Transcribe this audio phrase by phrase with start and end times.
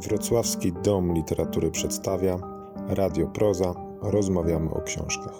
[0.00, 2.38] Wrocławski Dom Literatury przedstawia
[2.88, 3.74] Radio Proza.
[4.02, 5.34] Rozmawiamy o książkach.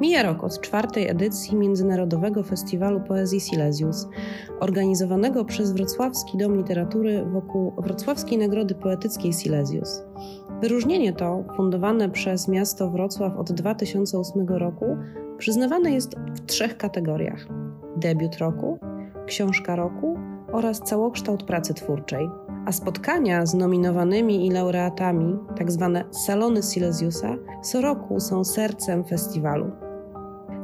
[0.00, 4.08] Mija rok od czwartej edycji Międzynarodowego Festiwalu Poezji Silesius,
[4.60, 10.07] organizowanego przez Wrocławski Dom Literatury wokół Wrocławskiej Nagrody Poetyckiej Silesius.
[10.60, 14.96] Wyróżnienie to, fundowane przez miasto Wrocław od 2008 roku,
[15.38, 17.46] przyznawane jest w trzech kategoriach:
[17.96, 18.78] debiut roku,
[19.26, 20.18] książka roku
[20.52, 22.28] oraz całokształt pracy twórczej.
[22.66, 25.90] A spotkania z nominowanymi i laureatami, tzw.
[25.94, 29.70] Tak salony Silesiusa, co roku są sercem festiwalu.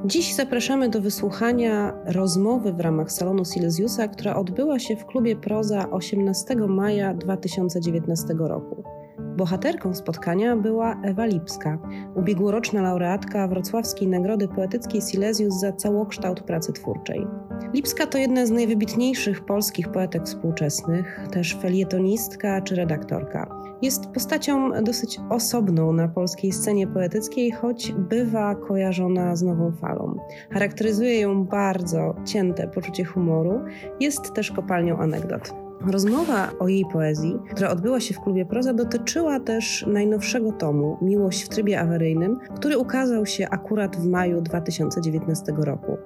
[0.04, 5.90] Dziś zapraszamy do wysłuchania rozmowy w ramach salonu Silesiusa, która odbyła się w klubie Proza
[5.90, 8.93] 18 maja 2019 roku.
[9.36, 11.78] Bohaterką spotkania była Ewa Lipska,
[12.14, 17.26] ubiegłoroczna laureatka Wrocławskiej Nagrody Poetyckiej Silesius za całokształt pracy twórczej.
[17.72, 23.64] Lipska to jedna z najwybitniejszych polskich poetek współczesnych, też felietonistka czy redaktorka.
[23.82, 30.16] Jest postacią dosyć osobną na polskiej scenie poetyckiej, choć bywa kojarzona z nową falą.
[30.50, 33.60] Charakteryzuje ją bardzo cięte poczucie humoru,
[34.00, 35.63] jest też kopalnią anegdot.
[35.80, 41.44] Rozmowa o jej poezji, która odbyła się w klubie Proza, dotyczyła też najnowszego tomu Miłość
[41.44, 45.96] w trybie awaryjnym, który ukazał się akurat w maju 2019 roku.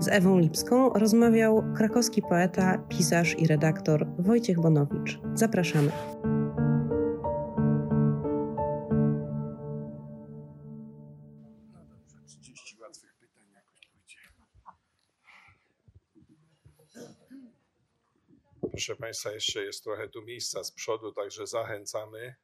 [0.00, 5.20] Z Ewą Lipską rozmawiał krakowski poeta, pisarz i redaktor Wojciech Bonowicz.
[5.34, 5.90] Zapraszamy.
[18.74, 22.34] Proszę Państwa, jeszcze jest trochę tu miejsca z przodu, także zachęcamy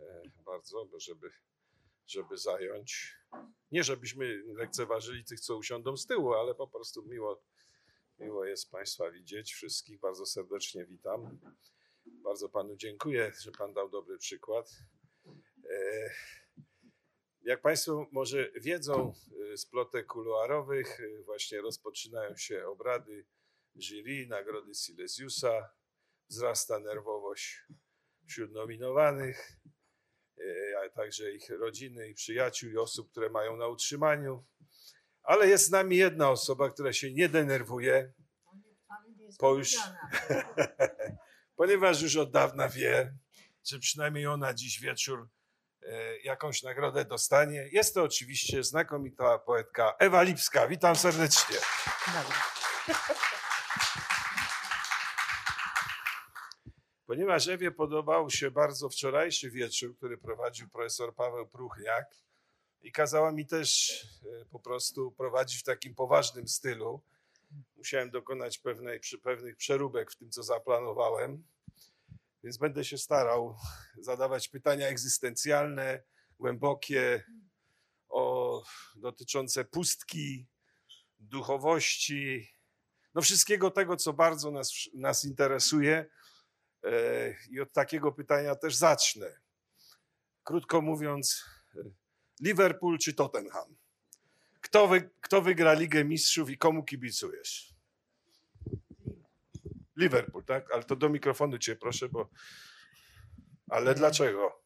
[0.00, 1.30] e, bardzo, żeby,
[2.06, 3.16] żeby zająć.
[3.72, 7.42] Nie żebyśmy lekceważyli tych, co usiądą z tyłu, ale po prostu miło,
[8.18, 9.52] miło jest Państwa widzieć.
[9.52, 11.38] Wszystkich bardzo serdecznie witam.
[12.06, 14.70] Bardzo Panu dziękuję, że Pan dał dobry przykład.
[15.70, 16.10] E,
[17.42, 19.12] jak Państwo może wiedzą
[19.52, 23.26] e, z plotek kuluarowych, właśnie rozpoczynają się obrady
[23.78, 25.70] jury Nagrody Silesiusa,
[26.30, 27.62] wzrasta nerwowość
[28.28, 29.52] wśród nominowanych,
[30.38, 34.44] e, a także ich rodziny i przyjaciół i osób, które mają na utrzymaniu.
[35.22, 38.12] Ale jest z nami jedna osoba, która się nie denerwuje,
[39.38, 39.76] po już,
[41.56, 43.14] ponieważ już od dawna wie,
[43.64, 45.28] że przynajmniej ona dziś wieczór
[45.82, 47.68] e, jakąś nagrodę dostanie.
[47.72, 50.68] Jest to oczywiście znakomita poetka Ewa Lipska.
[50.68, 51.56] Witam serdecznie.
[52.06, 53.37] Dobra.
[57.08, 62.16] Ponieważ Ewie podobał się bardzo wczorajszy wieczór, który prowadził profesor Paweł Pruchniak
[62.82, 63.90] i kazała mi też
[64.42, 67.02] e, po prostu prowadzić w takim poważnym stylu,
[67.76, 71.44] musiałem dokonać pewnej, pewnych przeróbek w tym, co zaplanowałem,
[72.44, 73.56] więc będę się starał
[73.98, 76.02] zadawać pytania egzystencjalne,
[76.38, 77.24] głębokie,
[78.08, 78.62] o,
[78.96, 80.46] dotyczące pustki,
[81.18, 82.54] duchowości,
[83.14, 86.06] no wszystkiego tego, co bardzo nas, nas interesuje
[87.50, 89.26] I od takiego pytania też zacznę.
[90.44, 91.44] Krótko mówiąc,
[91.76, 91.80] e,
[92.40, 93.76] Liverpool czy Tottenham?
[94.60, 97.74] Kto, wy, kto wygra Ligę Mistrzów i komu kibicujesz?
[99.96, 100.72] Liverpool, tak?
[100.72, 102.28] Ale to do mikrofonu cię proszę, bo.
[103.68, 104.62] Ale dlaczego?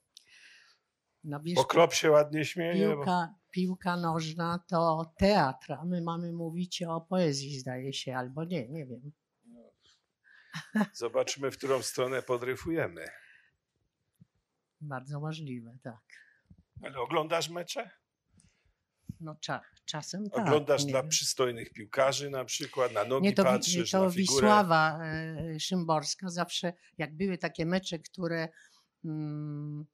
[1.25, 2.89] No wiesz, bo Klop się ładnie śmieje.
[2.89, 3.39] Piłka, bo...
[3.51, 8.87] piłka nożna to teatr, a my mamy mówić o poezji, zdaje się, albo nie, nie
[8.87, 9.13] wiem.
[10.93, 13.05] Zobaczmy, w którą stronę podryfujemy.
[14.81, 16.03] Bardzo możliwe, tak.
[16.83, 17.91] Ale oglądasz mecze?
[19.21, 20.47] No cza, czasem tak.
[20.47, 24.47] Oglądasz dla przystojnych piłkarzy na przykład, na nogi nie, to, patrzysz, to na figurę.
[24.47, 28.49] Wisława e, Szymborska zawsze, jak były takie mecze, które
[29.05, 29.87] mm,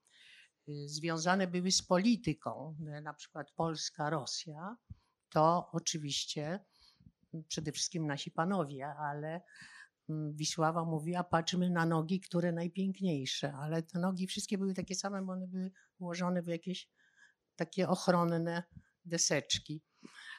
[0.86, 4.76] związane były z polityką, e, na przykład Polska-Rosja,
[5.28, 6.60] to oczywiście
[7.48, 9.40] przede wszystkim nasi panowie, ale Mm,
[10.08, 15.32] Wisława mówiła, patrzmy na nogi, które najpiękniejsze, ale te nogi wszystkie były takie same, bo
[15.32, 16.88] one były ułożone w jakieś
[17.56, 18.62] takie ochronne
[19.04, 19.82] deseczki.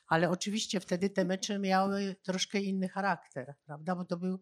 [0.08, 3.96] Ale oczywiście wtedy te mecze miały troszkę inny charakter, prawda?
[3.96, 4.42] Bo to, był,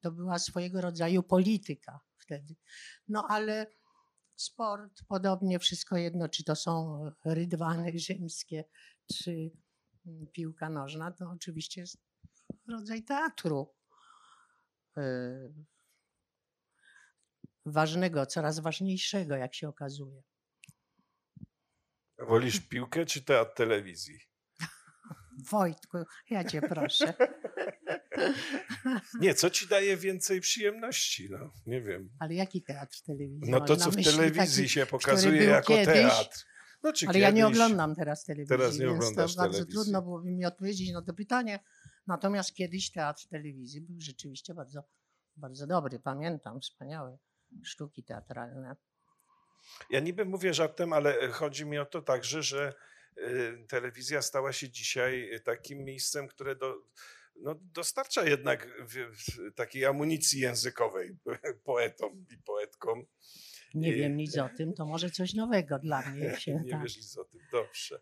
[0.00, 2.56] to była swojego rodzaju polityka wtedy.
[3.08, 3.66] No ale
[4.36, 8.64] sport, podobnie wszystko jedno, czy to są rydwany rzymskie,
[9.14, 9.50] czy
[10.06, 11.98] mm, piłka nożna, to oczywiście jest
[12.68, 13.74] rodzaj teatru.
[14.98, 15.54] Y,
[17.66, 20.22] ważnego, coraz ważniejszego, jak się okazuje.
[22.18, 24.18] Wolisz piłkę czy teatr telewizji?
[25.50, 25.98] Wojtku,
[26.30, 27.14] ja cię proszę.
[29.20, 31.28] Nie, co ci daje więcej przyjemności?
[31.30, 32.10] No, nie wiem.
[32.18, 33.50] Ale jaki teatr telewizji?
[33.50, 36.44] No to, co w telewizji taki, się pokazuje jako kiedyś, teatr.
[36.82, 39.66] No, czy Ale ja nie kiedyś- oglądam teraz telewizji, Teraz nie więc to bardzo telewizji.
[39.66, 41.58] trudno mi odpowiedzieć na to pytanie.
[42.06, 44.82] Natomiast kiedyś teatr telewizji był rzeczywiście bardzo,
[45.36, 45.98] bardzo dobry.
[45.98, 47.18] Pamiętam wspaniałe
[47.62, 48.76] sztuki teatralne.
[49.90, 52.74] Ja niby mówię żartem, ale chodzi mi o to także, że
[53.18, 56.74] y, telewizja stała się dzisiaj takim miejscem, które do,
[57.36, 58.68] no, dostarcza jednak
[59.54, 61.16] takiej amunicji językowej
[61.64, 63.04] poetom i poetkom.
[63.74, 66.60] Nie wiem nic o tym, to może coś nowego dla mnie się.
[66.64, 66.82] nie tak.
[66.82, 68.00] wiesz nic o tym, dobrze.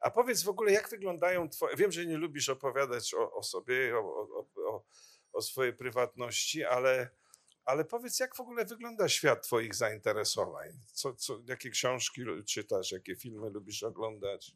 [0.00, 1.76] A powiedz w ogóle, jak wyglądają twoje...
[1.76, 4.84] Wiem, że nie lubisz opowiadać o, o sobie, o, o,
[5.32, 7.10] o, swojej prywatności, ale,
[7.64, 10.68] ale powiedz, jak w ogóle wygląda świat twoich zainteresowań?
[10.92, 14.52] Co, co, jakie książki czytasz, jakie filmy lubisz oglądać?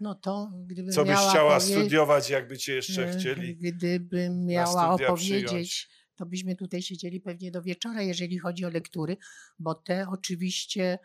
[0.00, 3.56] No to gdybym Co byś miała chciała studiować, jakby cię jeszcze e, chcieli?
[3.56, 5.88] Gdybym miała opowiedzieć, przyjąć?
[6.16, 9.16] to byśmy tutaj siedzieli pewnie do wieczora, jeżeli chodzi o lektury,
[9.58, 10.98] bo te oczywiście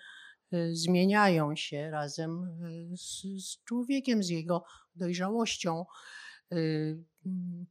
[0.72, 2.44] zmieniają się razem
[2.94, 4.64] y, z, z człowiekiem, z jego
[4.96, 5.86] dojrzałością.
[6.54, 7.66] Y, mm,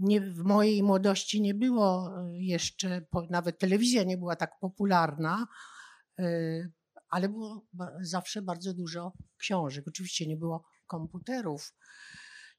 [0.00, 5.46] Nie, w mojej młodości nie było y, jeszcze, nawet telewizja nie była tak popularna,
[6.20, 6.70] y,
[7.08, 7.66] ale było
[8.00, 9.88] zawsze bardzo dużo książek.
[9.88, 11.74] Oczywiście nie było komputerów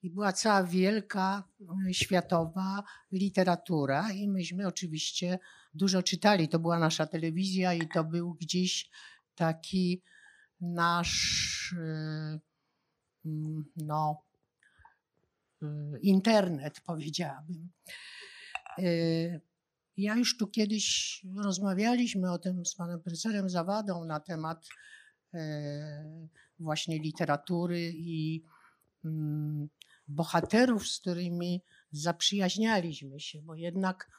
[0.03, 1.43] i była cała wielka
[1.89, 5.39] y, światowa literatura i myśmy oczywiście
[5.73, 6.49] dużo czytali.
[6.49, 8.89] To była nasza telewizja i to był gdzieś
[9.35, 10.01] taki
[10.61, 12.39] nasz y,
[13.25, 14.21] mm, no,
[15.63, 15.67] y,
[16.01, 17.71] internet, powiedziałabym.
[18.79, 19.41] Y,
[19.97, 24.67] Ja już tu kiedyś rozmawialiśmy o tym z panem profesorem Zawadą na temat
[26.59, 28.43] właśnie literatury i
[29.05, 29.69] mm,
[30.07, 34.11] bohaterów, z którymi zaprzyjaźnialiśmy się, bo jednak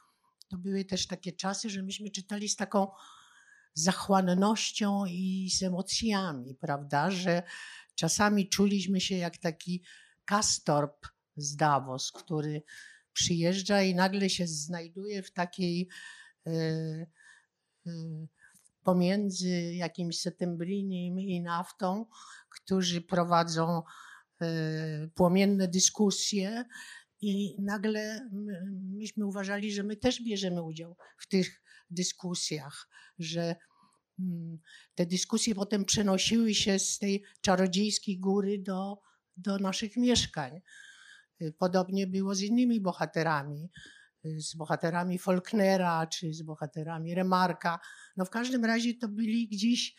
[0.49, 2.87] to były też takie czasy, że myśmy czytali z taką
[3.75, 7.43] zachłannością i z emocjami, prawda, że
[7.95, 9.83] czasami czuliśmy się jak taki
[10.25, 11.07] Kastorp
[11.37, 12.63] z Davos, który
[13.13, 15.87] przyjeżdża i nagle się znajduje w takiej
[16.47, 17.91] e, e,
[18.83, 22.05] pomiędzy jakimś Settembrinim i Naftą,
[22.49, 23.81] którzy prowadzą
[24.41, 26.65] e, płomienne dyskusje
[27.21, 32.89] i nagle my- myśmy uważali, że my też bierzemy udział w tych dyskusjach,
[33.19, 33.55] że
[34.19, 34.59] mm,
[34.95, 39.01] te dyskusje potem przenosiły się z tej czarodziejskiej góry do,
[39.37, 40.61] do naszych mieszkań.
[41.41, 43.69] Y, Podobnie było z innymi bohaterami,
[44.25, 47.79] y, z bohaterami Faulknera czy z bohaterami Remarka.
[48.17, 49.95] No w każdym razie to byli gdzieś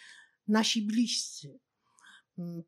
[0.49, 1.59] nasi bliscy.
[2.39, 2.63] Mm,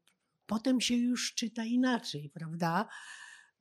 [0.47, 2.88] Potem się już czyta inaczej, prawda?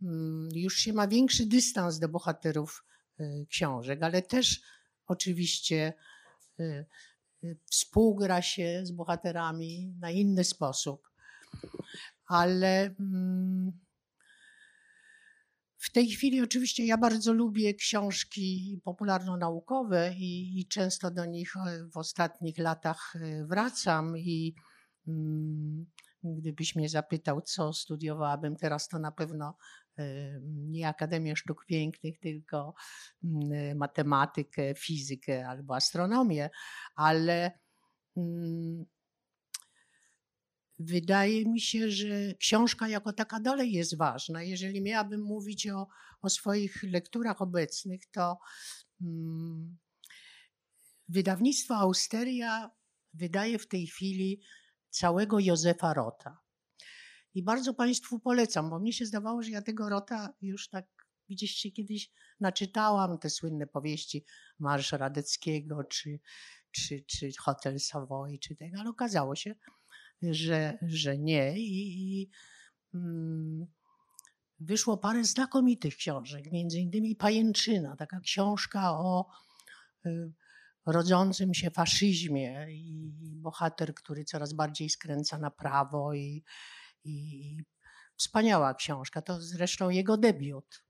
[0.02, 2.84] Mm, Już się ma większy dystans do bohaterów
[3.20, 4.62] y, książek, ale też
[5.08, 5.94] oczywiście
[6.60, 6.86] y,
[7.44, 11.10] y, współgra się z bohaterami na inny sposób.
[12.28, 13.72] Ale mm,
[15.78, 21.90] w tej chwili oczywiście ja bardzo lubię książki popularno-naukowe i, i często do nich e,
[21.94, 24.56] w ostatnich latach e, wracam i
[25.08, 25.86] mm,
[26.24, 29.58] gdybyś mnie zapytał, co studiowałabym teraz, to na pewno
[30.46, 32.74] nie Akademię Sztuk Pięknych, tylko
[33.24, 36.50] mm, matematykę, fizykę albo astronomię,
[36.96, 37.60] ale
[38.18, 38.86] mm,
[40.80, 44.44] wydaje mi się, że książka jako taka dalej jest ważna.
[44.44, 45.88] Jeżeli miałabym mówić o,
[46.22, 48.38] o swoich lekturach obecnych, to
[49.02, 49.78] mm,
[51.10, 52.72] wydawnictwo Austeria
[53.14, 54.42] wydaje w tej chwili
[54.90, 56.47] całego Józefa Rota.
[57.38, 60.86] I bardzo Państwu polecam, bo mnie się zdawało, że ja tego Rota już tak
[61.30, 64.26] gdzieś się kiedyś naczytałam, te słynne powieści
[64.60, 66.20] Marsza Radeckiego, czy,
[66.72, 69.56] czy, czy Hotel Savoy, czy tego, ale okazało się,
[70.22, 71.60] że, że nie.
[71.60, 72.30] I, i
[72.94, 73.68] mm,
[74.60, 79.30] wyszło parę znakomitych książek, między innymi Pajęczyna, taka książka o
[80.06, 80.34] y,
[80.86, 86.44] rodzącym się faszyzmie i bohater, który coraz bardziej skręca na prawo i,
[87.08, 87.64] i
[88.16, 89.22] wspaniała książka.
[89.22, 90.84] To zresztą jego debiut.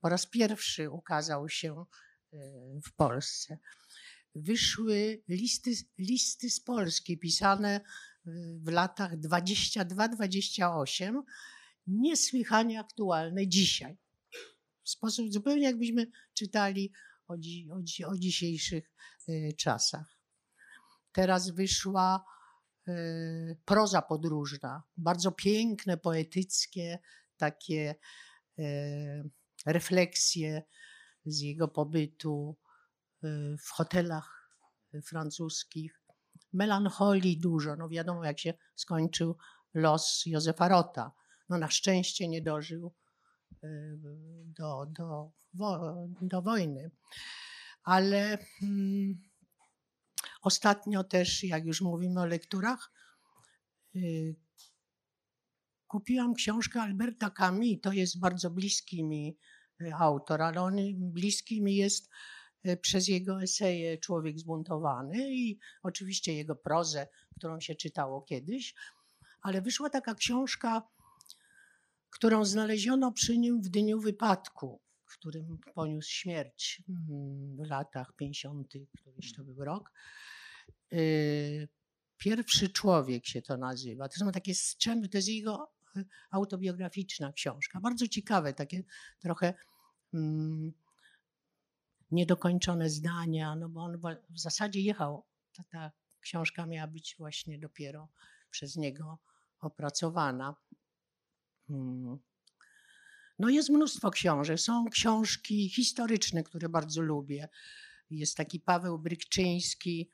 [0.00, 1.84] Po raz pierwszy ukazał się
[2.32, 2.36] y,
[2.84, 3.58] w Polsce.
[4.34, 7.80] Wyszły listy, listy z Polski pisane
[8.64, 11.22] w latach 22-28,
[11.86, 13.98] niesłychanie aktualne dzisiaj.
[14.84, 16.92] W sposób zupełnie jakbyśmy czytali
[17.28, 17.34] o,
[17.70, 18.92] o, o dzisiejszych
[19.28, 20.20] y, czasach.
[21.12, 22.24] Teraz wyszła
[23.64, 26.98] proza podróżna, bardzo piękne, poetyckie,
[27.36, 27.94] takie
[29.66, 30.62] refleksje
[31.26, 32.56] z jego pobytu
[33.64, 34.50] w hotelach
[35.04, 36.00] francuskich.
[36.52, 37.76] Melancholii dużo.
[37.76, 39.36] No wiadomo, jak się skończył
[39.74, 41.12] los Józefa Rota.
[41.48, 42.94] No na szczęście nie dożył
[44.44, 45.32] do, do,
[46.20, 46.90] do wojny.
[47.82, 49.22] Ale hmm,
[50.40, 52.92] ostatnio też, jak już mówimy o lekturach,
[53.96, 54.36] y,
[55.86, 57.80] kupiłam książkę Alberta Camus.
[57.82, 59.38] To jest bardzo bliski mi
[59.80, 62.08] y, autor, ale on bliski mi jest
[62.66, 68.74] y, przez jego eseje Człowiek zbuntowany i oczywiście jego prozę, którą się czytało kiedyś.
[69.42, 70.82] Ale wyszła taka książka
[72.10, 74.80] którą znaleziono przy nim w dniu wypadku,
[75.10, 79.92] w którym poniósł śmierć mm, w latach 50., któryś to był rok.
[80.92, 81.68] Y,
[82.18, 84.08] pierwszy człowiek się to nazywa.
[84.08, 87.80] To są takie sceny, to jest jego y, autobiograficzna książka.
[87.80, 88.82] Bardzo ciekawe, takie
[89.18, 89.54] trochę
[90.14, 90.72] mm,
[92.10, 93.98] niedokończone zdania, no bo on
[94.30, 98.08] w zasadzie jechał, ta, ta książka miała być właśnie dopiero
[98.50, 99.18] przez niego
[99.60, 100.56] opracowana.
[101.70, 102.18] Mm.
[103.40, 104.60] No jest mnóstwo książek.
[104.60, 107.48] Są książki historyczne, które bardzo lubię.
[108.10, 110.10] Jest taki Paweł Brykczyński,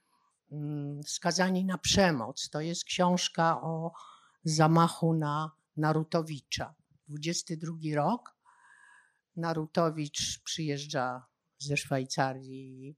[0.53, 2.49] mm, Skazani na przemoc.
[2.51, 3.93] To jest książka o
[4.45, 6.75] zamachu na Narutowicza.
[7.09, 8.37] 22 rok.
[9.37, 11.27] Narutowicz przyjeżdża
[11.59, 12.97] ze Szwajcarii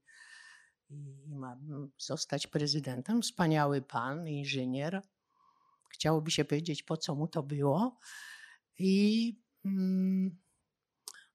[0.89, 1.57] i ma
[1.97, 3.21] zostać prezydentem.
[3.21, 5.01] Wspaniały pan, inżynier.
[5.89, 7.97] Chciałoby się powiedzieć, po co mu to było.
[8.77, 9.48] I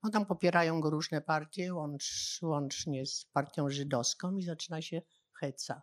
[0.03, 5.03] no tam popierają go różne partie, łącz, łącznie z partią żydowską i zaczyna się
[5.41, 5.83] heca,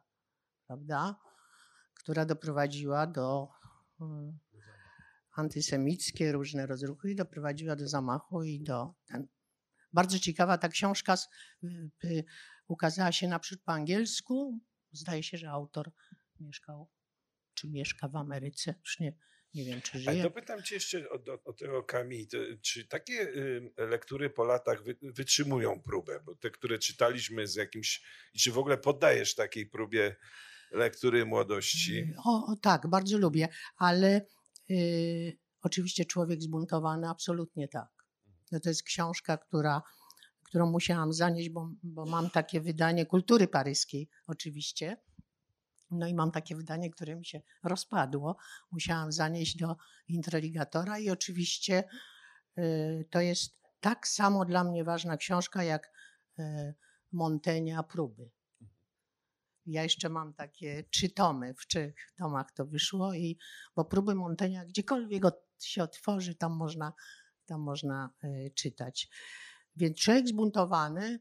[0.68, 1.16] prawda?
[1.94, 3.48] Która doprowadziła do
[4.00, 4.40] um,
[5.32, 9.28] antysemickie różne rozruchy i doprowadziła do zamachu i do ten.
[9.94, 11.16] Bardzo ciekawa ta książka
[11.64, 12.24] y, y,
[12.68, 14.60] ukazała się naprzód po angielsku.
[14.92, 15.92] Zdaje się, że autor
[16.40, 16.90] mieszkał,
[17.54, 19.14] czy mieszka w Ameryce, już nie,
[19.54, 20.10] nie wiem, czy żyje.
[20.10, 22.28] Ale dopytam cię jeszcze o, o, o tego Kami.
[22.62, 26.20] Czy takie y, lektury po latach wy, wytrzymują próbę?
[26.26, 28.04] Bo te, które czytaliśmy z jakimś...
[28.34, 30.16] I czy w ogóle poddajesz takiej próbie
[30.72, 31.98] lektury młodości?
[31.98, 34.26] Y, o, o tak, bardzo lubię, ale
[34.70, 37.90] y, oczywiście Człowiek zbuntowany, absolutnie tak.
[38.52, 39.82] No to jest książka, która,
[40.44, 44.98] którą musiałam zanieść, bo, bo mam takie wydanie kultury paryskiej oczywiście
[45.92, 48.38] no i mam takie wydanie, które mi się rozpadło.
[48.72, 49.76] Musiałam zanieść do
[50.08, 51.84] introligatora i oczywiście
[52.58, 55.92] y, to jest tak samo dla mnie ważna książka jak
[56.40, 56.74] y,
[57.12, 58.32] Montenia Próby.
[59.66, 63.38] Ja jeszcze mam takie trzy tomy, w trzech tomach to wyszło, i
[63.76, 65.24] bo próby Montenia, gdziekolwiek
[65.60, 66.94] się otworzy, tam można,
[67.46, 69.10] tam można y, czytać.
[69.76, 71.20] Więc człowiek zbuntowany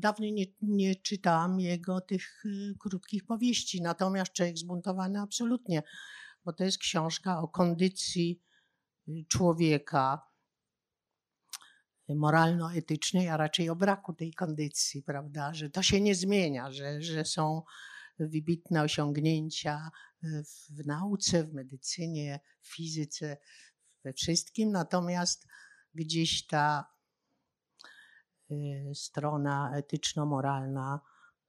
[0.00, 5.82] Dawno nie, nie czytałam jego tych y, krótkich powieści, natomiast Człowiek zbuntowany absolutnie,
[6.44, 8.42] bo to jest książka o kondycji
[9.08, 10.22] y, człowieka
[12.10, 17.02] y, moralno-etycznej, a raczej o braku tej kondycji, prawda, że to się nie zmienia, że,
[17.02, 17.62] że są
[18.18, 19.90] wybitne osiągnięcia
[20.70, 23.36] w nauce, w medycynie, w fizyce,
[24.04, 25.46] we wszystkim, natomiast
[25.94, 26.99] gdzieś ta
[28.94, 31.00] strona etyczno-moralna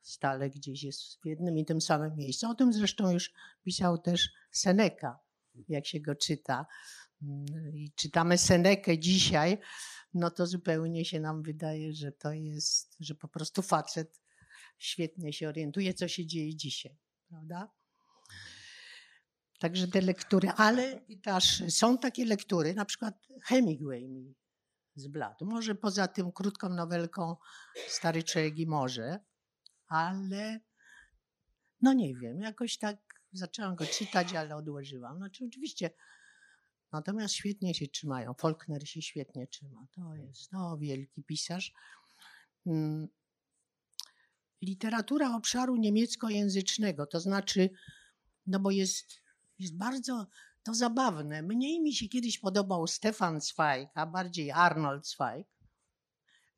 [0.02, 2.50] stale gdzieś jest w jednym i tym samym miejscu.
[2.50, 5.20] O tym zresztą już pisał też Seneca,
[5.68, 6.66] jak się go czyta.
[7.22, 9.58] Mm, I czytamy Senekę dzisiaj,
[10.14, 14.22] no to zupełnie się nam wydaje, że to jest, że po prostu facet
[14.78, 16.98] świetnie się orientuje, co się dzieje dzisiaj,
[17.30, 17.72] prawda?
[19.60, 24.36] Także te lektury, ale też są takie lektury, na przykład Hemingway mi
[24.96, 25.46] z blatu.
[25.46, 27.36] Może poza tym krótką nowelką
[27.88, 29.20] Stary Człowiek i Morze,
[29.88, 30.60] ale
[31.82, 32.98] no nie wiem, jakoś tak
[33.34, 35.18] zaczęłam go czytać, ale odłożyłam.
[35.18, 35.90] Znaczy oczywiście,
[36.92, 38.34] natomiast świetnie się trzymają.
[38.34, 39.88] Faulkner się świetnie trzyma.
[39.92, 41.74] To jest no, wielki pisarz.
[42.64, 43.08] Hmm.
[44.62, 47.70] Literatura obszaru niemieckojęzycznego, to znaczy,
[48.48, 49.22] no bo jest,
[49.60, 50.28] jest bardzo
[50.64, 51.42] to zabawne.
[51.42, 55.48] Mniej mi się kiedyś podobał Stefan Zweig, a bardziej Arnold Zweig.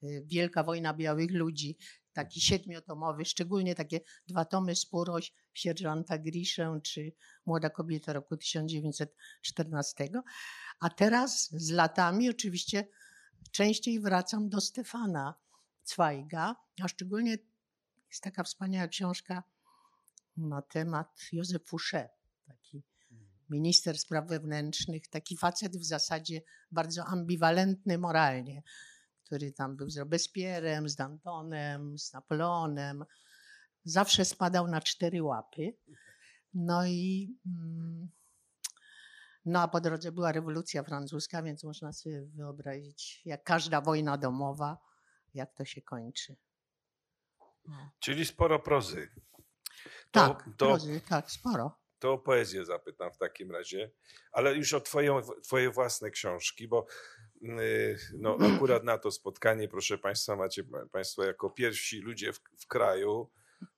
[0.04, 1.78] Y, Wielka wojna białych ludzi,
[2.14, 7.14] taki siedmiotomowy, szczególnie takie dwa tomy Spuroś sierżanta Griszę czy
[7.46, 10.10] Młoda kobieta roku 1914.
[10.80, 12.88] A teraz z latami oczywiście
[13.52, 15.36] częściej wracam do Stefana
[15.84, 17.38] Zweiga, a szczególnie
[18.10, 19.44] jest taka wspaniała książka
[20.38, 22.10] na temat Józef Fouché,
[23.50, 28.64] minister spraw wewnętrznych, taki facet w zasadzie bardzo ambiwalentny moralnie,
[29.24, 33.06] który tam był z Robespierrem, z Dantonem, z Napoleonem.
[33.84, 35.74] Zawsze spadał na cztery łapy.
[36.54, 38.10] No i mm,
[39.46, 44.78] no a po drodze była rewolucja francuska, więc można sobie wyobrazić, jak każda wojna domowa,
[45.34, 46.36] jak to się kończy.
[47.68, 47.92] No.
[48.00, 49.10] Czyli sporo prozy.
[50.12, 51.83] To, Tak, to, prozy, tak, sporo.
[52.04, 53.92] To o poezję zapytam w takim razie,
[54.32, 56.86] ale już o twoją, twoje własne książki, bo
[57.42, 62.68] yy, no, akurat na to spotkanie, proszę Państwa, macie Państwo jako pierwsi ludzie w, w
[62.68, 63.30] kraju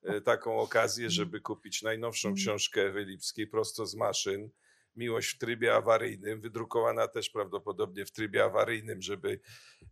[0.03, 4.49] yy, taką okazję, żeby kupić najnowszą książkę Ewy Lipskiej prosto z maszyn.
[4.95, 9.39] Miłość w trybie awaryjnym, wydrukowana też prawdopodobnie w trybie awaryjnym, żeby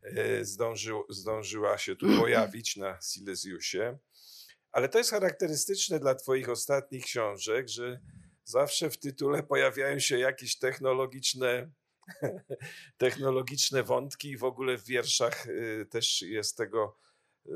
[0.04, 3.98] e, zdążył, zdążyła się tu pojawić na Silesiusie.
[4.72, 8.00] Ale to jest charakterystyczne dla Twoich ostatnich książek, że
[8.44, 11.72] zawsze w tytule pojawiają się jakieś technologiczne,
[12.98, 16.98] technologiczne wątki i w ogóle w wierszach y, też jest tego,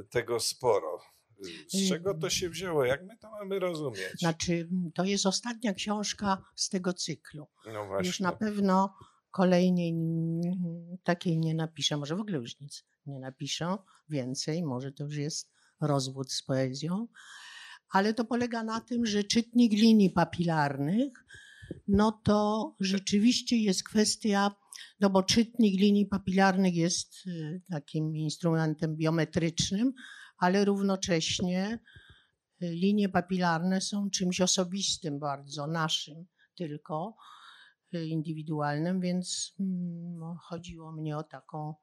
[0.10, 1.02] tego sporo.
[1.68, 2.86] Z czego to się wzięło?
[2.86, 4.20] Jak my to mamy rozumieć?
[4.20, 7.48] Znaczy, to jest ostatnia książka z tego cyklu.
[7.74, 8.08] No właśnie.
[8.08, 8.94] Już na pewno
[9.32, 9.94] kolejnej
[11.04, 13.78] takiej nie napiszę, może w ogóle już nic nie napiszę
[14.10, 15.52] więcej, może to już jest
[15.82, 17.08] rozwód z poezją,
[17.90, 21.14] ale to polega na tym, że czytnik linii papilarnych,
[21.88, 24.52] no to rzeczywiście jest kwestia,
[25.00, 29.94] no bo czytnik linii papilarnych jest y, takim instrumentem biometrycznym,
[30.38, 31.80] ale równocześnie
[32.64, 36.26] y, linie papilarne są czymś osobistym bardzo, naszym
[36.56, 37.16] tylko
[37.96, 41.74] y, indywidualnym, więc mm, no, chodziło mnie o taką,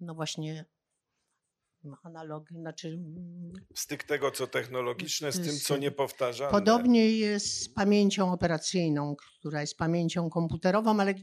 [0.00, 0.64] no właśnie,
[2.02, 6.52] analogię, znaczy mm, Styk tego, co technologiczne, z tym, co niepowtarzalne.
[6.52, 11.14] Podobnie jest z pamięcią operacyjną, która jest pamięcią komputerową, ale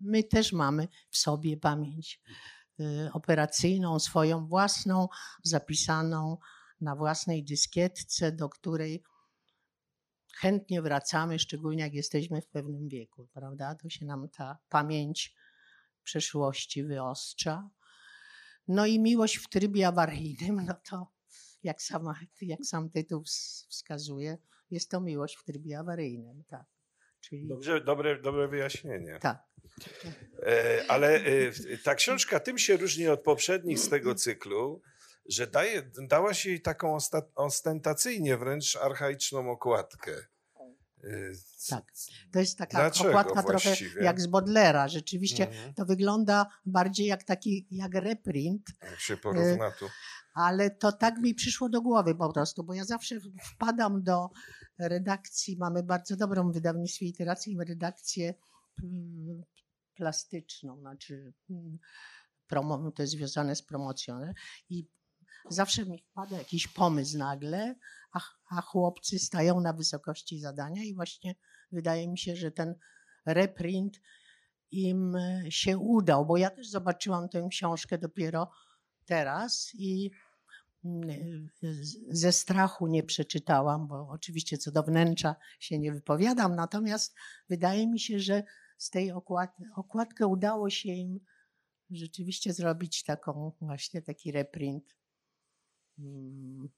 [0.00, 2.20] my też mamy w sobie pamięć
[2.80, 5.08] y, operacyjną, swoją własną,
[5.42, 6.38] zapisaną
[6.80, 9.02] na własnej dyskietce, do której
[10.34, 13.74] chętnie wracamy, szczególnie jak jesteśmy w pewnym wieku, prawda?
[13.74, 15.34] To się nam ta pamięć
[16.02, 17.70] przeszłości wyostrza.
[18.68, 21.06] No i miłość w trybie awaryjnym, no to
[21.62, 24.38] jak, sama, jak sam tytuł ws- wskazuje,
[24.70, 26.64] jest to miłość w trybie awaryjnym, tak.
[27.20, 29.18] Czyli Dobrze, dobre, dobre wyjaśnienie.
[29.20, 29.42] tak.
[30.46, 31.52] E, ale e,
[31.84, 34.82] ta książka tym się różni od poprzednich z tego cyklu,
[35.26, 36.98] że daje, dała się jej taką
[37.34, 40.12] ostentacyjnie wręcz archaiczną okładkę.
[41.04, 41.32] E,
[41.68, 41.84] Tak.
[42.32, 44.02] To jest taka Dlaczego okładka trochę właściwie?
[44.04, 44.88] jak z Bodlera.
[44.88, 45.74] Rzeczywiście Mhm.
[45.74, 49.86] to wygląda bardziej jak taki, jak reprint, Jak się porówna tu.
[50.34, 53.16] ale to tak mi przyszło do głowy po prostu, bo ja zawsze
[53.54, 54.28] wpadam do
[54.78, 58.34] redakcji, mamy bardzo dobrą w wydawnictwie literackim redakcję
[58.82, 59.42] mm,
[59.94, 61.78] plastyczną, znaczy mm,
[62.46, 64.20] promo, to jest związane z promocją
[64.70, 64.86] i
[65.48, 67.74] zawsze mi wpada jakiś pomysł nagle,
[68.12, 71.34] a, a chłopcy stają na wysokości zadania i właśnie
[71.72, 72.74] wydaje mi się, że ten
[73.26, 74.00] reprint
[74.70, 75.16] im
[75.48, 78.50] się udał, bo ja też zobaczyłam tę książkę dopiero
[79.04, 80.10] teraz i
[80.84, 81.48] mm,
[82.08, 87.14] ze strachu nie przeczytałam, bo oczywiście co do wnętrza się nie wypowiadam, natomiast
[87.48, 88.42] wydaje mi się, że
[88.78, 91.20] z tej okład, okładkę udało się im
[91.90, 94.94] rzeczywiście zrobić taką właśnie taki reprint.
[95.98, 96.68] Mm,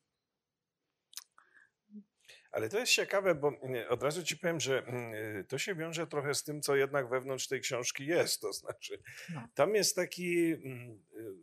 [2.53, 3.53] Ale to jest ciekawe, bo
[3.89, 7.49] od razu ci powiem, że mm, to się wiąże trochę z tym, co jednak wewnątrz
[7.49, 8.41] tej książki jest.
[8.41, 9.03] To znaczy,
[9.35, 9.49] No.
[9.55, 11.03] tam jest taki, mm,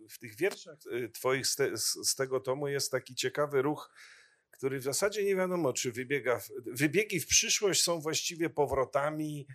[0.09, 3.91] w tych wierszach y, twoich z, te, z tego tomu jest taki ciekawy ruch,
[4.51, 9.47] który w zasadzie nie wiadomo, czy wybiega, wybiegi w przyszłość są właściwie powrotami.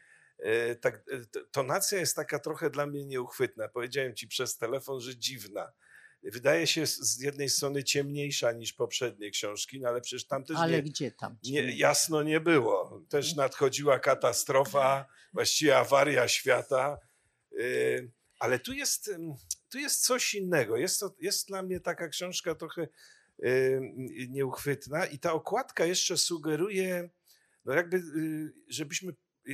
[0.81, 1.05] Tak,
[1.51, 3.69] tonacja jest taka trochę dla mnie nieuchwytna.
[3.69, 5.73] Powiedziałem ci przez telefon, że dziwna.
[6.23, 10.73] Wydaje się z- jednej strony ciemniejsza niż poprzednie książki, no ale przecież tam też ale
[10.73, 11.39] nie, gdzie tam?
[11.45, 13.03] nie, jasno nie było.
[13.09, 16.99] Też nadchodziła katastrofa, właściwie awaria świata.
[17.53, 19.11] Yy, Ale tu jest,
[19.71, 20.77] tu jest coś innego.
[20.77, 22.89] Jest, to, jest dla mnie taka książka trochę
[24.29, 27.11] nieuchwytna i ta okładka jeszcze sugeruje,
[27.65, 29.13] no jakby, yy, żebyśmy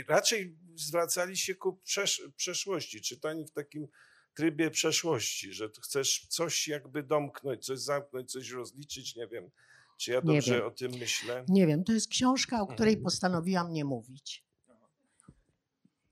[0.08, 3.88] raczej zwracali się ku przesz przeszłości, czytaniu w takim
[4.34, 9.50] trybie przeszłości, że chcesz coś jakby domknąć, coś zamknąć, coś rozliczyć, nie wiem.
[9.96, 10.66] Czy ja dobrze wiem.
[10.66, 11.44] o tym myślę?
[11.48, 13.04] Nie wiem, to jest książka, o której Mhm.
[13.04, 14.44] postanowiłam nie mówić.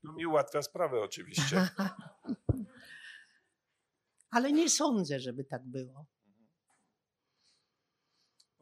[0.03, 1.67] No mi ułatwia sprawę oczywiście.
[4.31, 6.05] Ale nie sądzę, żeby tak było.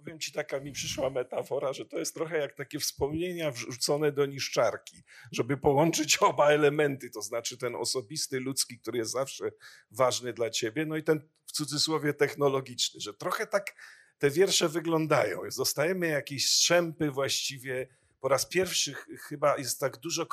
[0.01, 4.25] Powiem ci, taka mi przyszła metafora, że to jest trochę jak takie wspomnienia wrzucone do
[4.25, 9.51] niszczarki, żeby połączyć oba elementy, to znaczy ten osobisty, ludzki, który jest zawsze
[9.91, 13.75] ważny dla ciebie, no i ten w cudzysłowie technologiczny, że trochę tak
[14.17, 15.41] te wiersze wyglądają.
[15.57, 17.87] Dostajemy jakieś strzępy właściwie,
[18.19, 18.93] po raz pierwszy
[19.27, 20.27] chyba jest tak dużo,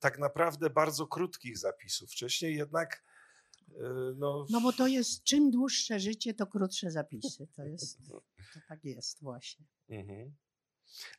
[0.00, 2.10] tak naprawdę bardzo krótkich zapisów.
[2.10, 3.02] Wcześniej jednak
[4.16, 7.46] no, no bo to jest, czym dłuższe życie, to krótsze zapisy.
[7.56, 8.22] To jest, to
[8.68, 9.66] tak jest właśnie.
[9.88, 10.34] Mhm.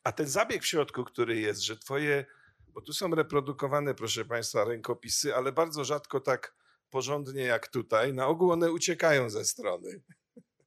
[0.03, 2.25] A ten zabieg w środku, który jest, że twoje,
[2.67, 6.55] bo tu są reprodukowane, proszę Państwa, rękopisy, ale bardzo rzadko tak
[6.89, 8.13] porządnie jak tutaj.
[8.13, 10.01] Na ogół one uciekają ze strony.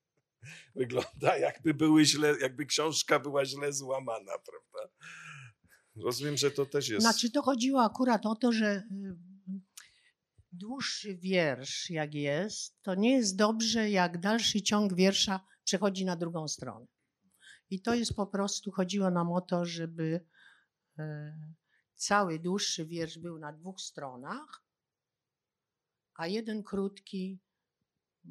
[0.75, 4.95] Wygląda jakby były źle, jakby książka była źle złamana, prawda?
[5.97, 7.03] Rozumiem, że to też jest.
[7.03, 9.17] Znaczy to chodziło akurat o to, że y,
[10.57, 16.49] dłuższy wiersz jak jest, to nie jest dobrze, jak dalszy ciąg wiersza przechodzi na drugą
[16.49, 16.87] stronę.
[17.71, 20.27] I to jest po prostu, chodziło nam o to, żeby
[20.99, 21.35] e,
[21.95, 24.63] cały dłuższy wiersz był na dwóch stronach,
[26.15, 27.41] a jeden krótki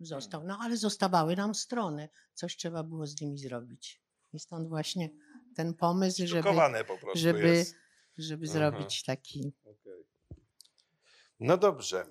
[0.02, 0.44] został.
[0.44, 2.10] No ale zostawały nam strony.
[2.34, 4.02] Coś trzeba było z nimi zrobić.
[4.34, 5.10] I stąd właśnie
[5.56, 6.40] ten pomysł, żeby,
[7.16, 7.66] żeby,
[8.18, 9.54] żeby zrobić taki
[11.40, 12.06] no dobrze.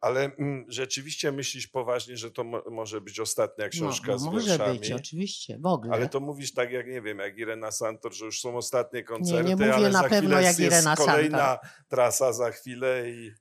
[0.00, 4.18] Ale mm, rzeczywiście myślisz poważnie, że to mo może być ostatnia no, książka no, no,
[4.18, 4.68] z może wierszami?
[4.68, 5.94] Może być, oczywiście, w ogóle.
[5.94, 9.42] Ale to mówisz tak, jak nie wiem, jak Irena Santor, że już są ostatnie koncerty,
[9.44, 11.70] nie, nie mówię ale na za pewno chwilę jak jest Irena kolejna Santor.
[11.88, 13.32] trasa za chwilę i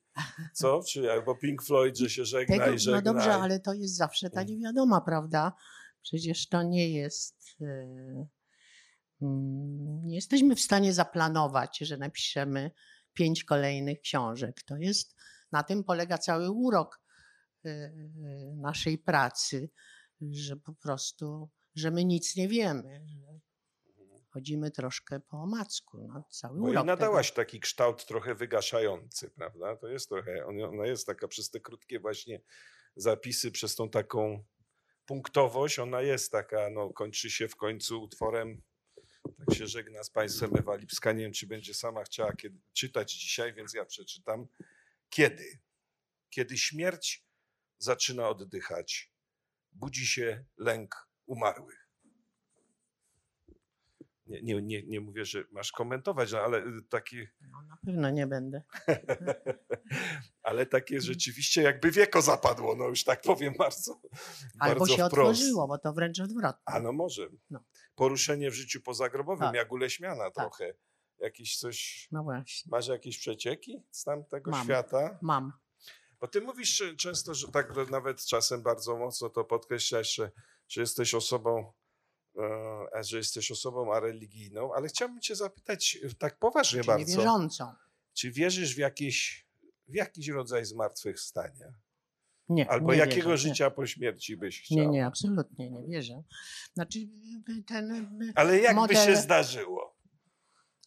[0.53, 0.81] co?
[0.89, 3.01] Czy albo Pink Floyd, że się żegna Tego, i żegna.
[3.01, 4.53] No dobrze, ale to jest zawsze ta mm.
[4.53, 5.53] niewiadoma, prawda?
[6.01, 7.35] Przecież to nie jest...
[7.59, 8.27] Yy,
[10.03, 12.71] nie jesteśmy w stanie zaplanować, że napiszemy
[13.13, 14.63] pięć kolejnych książek.
[14.63, 15.15] To jest,
[15.51, 17.01] na tym polega cały urok
[17.65, 19.69] y, y, naszej pracy,
[20.21, 23.05] że po prostu, że my nic nie wiemy.
[24.29, 26.07] Chodzimy troszkę po omacku.
[26.07, 27.35] No, cały urok i nadałaś tego.
[27.35, 29.75] taki kształt trochę wygaszający, prawda?
[29.75, 32.41] To jest trochę, ona jest taka przez te krótkie właśnie
[32.95, 34.43] zapisy, przez tą taką
[35.05, 38.61] punktowość, ona jest taka, no kończy się w końcu utworem
[39.45, 41.11] tak się żegna z Państwem Ewa Lipska.
[41.11, 44.47] Nie wiem, czy będzie sama chciała kiedy, czytać dzisiaj, więc ja przeczytam.
[45.09, 45.59] Kiedy?
[46.29, 47.25] Kiedy śmierć
[47.77, 49.13] zaczyna oddychać,
[49.71, 51.88] budzi się lęk umarłych.
[54.29, 57.27] Nie, nie, nie, nie mówię, że masz komentować, no, ale taki.
[57.41, 58.63] No, na pewno nie będę.
[60.43, 64.01] ale takie rzeczywiście jakby wieko zapadło, no już tak powiem bardzo.
[64.59, 65.13] Albo bardzo się wprost.
[65.13, 66.63] otworzyło, bo to wręcz odwrotnie.
[66.65, 67.29] A no może.
[67.49, 67.63] No.
[67.95, 69.55] Poruszenie w życiu pozagrobowym, tak.
[69.55, 70.33] jak uleśmiana tak.
[70.33, 70.73] trochę.
[71.19, 72.07] Jakieś coś.
[72.11, 72.69] No właśnie.
[72.71, 74.63] Masz jakieś przecieki z tamtego Mam.
[74.63, 75.19] świata?
[75.21, 75.53] Mam.
[76.19, 80.31] Bo ty mówisz często, że tak nawet czasem bardzo mocno to podkreślasz, że,
[80.67, 81.73] że jesteś osobą
[83.01, 87.17] że jesteś osobą areligijną, ale chciałbym cię zapytać e, tak poważnie Czyli bardzo.
[87.17, 87.73] wierzącą.
[88.13, 89.47] Czy wierzysz w, jakieś,
[89.87, 91.73] w jakiś rodzaj zmartwychwstania?
[92.49, 92.69] Nie.
[92.69, 93.71] Albo nie jakiego wierzę, życia nie.
[93.71, 94.77] po śmierci byś chciał?
[94.77, 96.23] Nie, nie, absolutnie nie wierzę.
[96.73, 96.99] Znaczy
[97.67, 99.05] ten Ale jakby model...
[99.05, 99.88] się zdarzyło?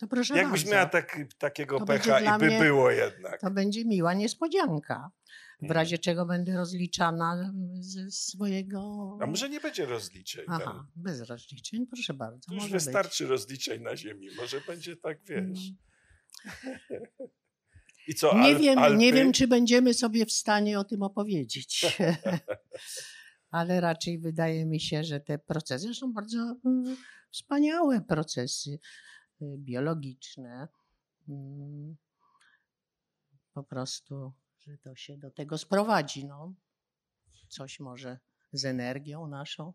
[0.02, 0.72] To proszę Jakbyś bardzo.
[0.76, 3.40] miała tak, takiego to pecha i by mnie, było jednak.
[3.40, 5.10] To będzie miła niespodzianka
[5.58, 5.76] w mhm.
[5.76, 9.18] razie czego będę rozliczana ze swojego...
[9.20, 10.44] A może nie będzie rozliczeń?
[10.48, 10.86] Aha, tam.
[10.96, 12.48] bez rozliczeń, proszę bardzo.
[12.48, 13.30] To już wystarczy być.
[13.30, 15.38] rozliczeń na ziemi, może będzie tak, wiesz...
[15.40, 16.72] Mm.
[18.08, 18.96] I co, nie, Al wiem, Alpy?
[18.96, 21.86] nie wiem, czy będziemy sobie w stanie o tym opowiedzieć.
[23.50, 26.96] Ale raczej wydaje mi się, że te procesy są bardzo mm,
[27.30, 28.78] wspaniałe procesy
[29.58, 30.68] biologiczne.
[31.28, 31.96] Mm,
[33.52, 34.32] po prostu
[34.66, 36.24] że to się do tego sprowadzi.
[36.24, 36.54] No.
[37.48, 38.18] Coś może
[38.52, 39.74] z energią naszą,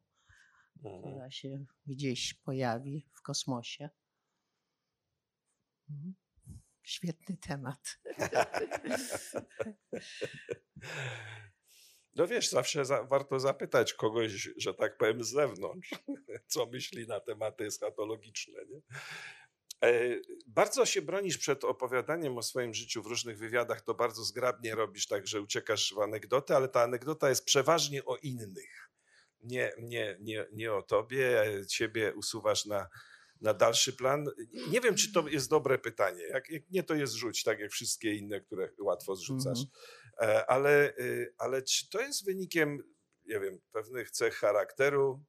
[0.84, 1.02] mhm.
[1.02, 3.90] która się gdzieś pojawi w kosmosie.
[5.90, 6.16] Mhm.
[6.84, 8.00] Świetny temat.
[12.16, 15.90] No wiesz, zawsze za, warto zapytać kogoś, że tak powiem, z zewnątrz,
[16.52, 18.66] co myśli na tematy eschatologiczne.
[18.66, 18.82] Nie?
[19.84, 24.76] E, bardzo się bronisz przed opowiadaniem o swoim życiu w różnych wywiadach, to bardzo zgrabnie
[24.76, 28.90] robisz, tak że uciekasz w anegdotę, ale ta anegdota jest przeważnie o innych.
[29.44, 32.88] Nie, nie, nie, nie o tobie, ciebie usuwasz na,
[33.42, 34.26] na dalszy plan.
[34.70, 36.24] Nie wiem, czy to jest dobre pytanie.
[36.24, 39.60] Jak, jak nie, to jest rzuć, tak jak wszystkie inne, które łatwo zrzucasz.
[39.60, 40.44] Mm -hmm.
[40.48, 42.84] Ale, y, ale czy to jest wynikiem,
[43.26, 45.24] nie wiem, pewnych cech charakteru,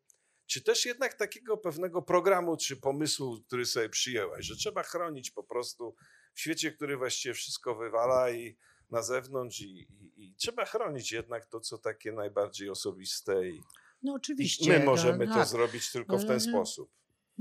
[0.48, 5.42] czy też jednak takiego pewnego programu czy pomysłu, który sobie przyjęłaś, że trzeba chronić po
[5.42, 5.94] prostu
[6.34, 8.56] w świecie, który właściwie wszystko wywala i
[8.90, 13.48] na zewnątrz i, i, i trzeba chronić jednak to, co takie najbardziej osobiste.
[13.48, 13.60] I...
[14.02, 14.72] No oczywiście.
[14.72, 15.48] My to- możemy to tak.
[15.48, 16.90] zrobić tylko w ten sposób.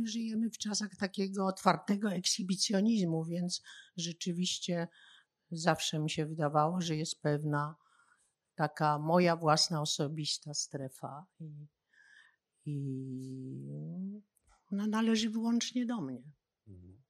[0.05, 3.61] żyjemy w czasach takiego otwartego ekshibicjonizmu, więc
[3.97, 4.87] rzeczywiście
[5.51, 7.75] zawsze mi się wydawało, że jest pewna
[8.55, 11.67] taka moja własna osobista strefa i,
[12.67, 14.21] i
[14.71, 16.23] ona należy wyłącznie do mnie.
[16.67, 17.01] Mhm.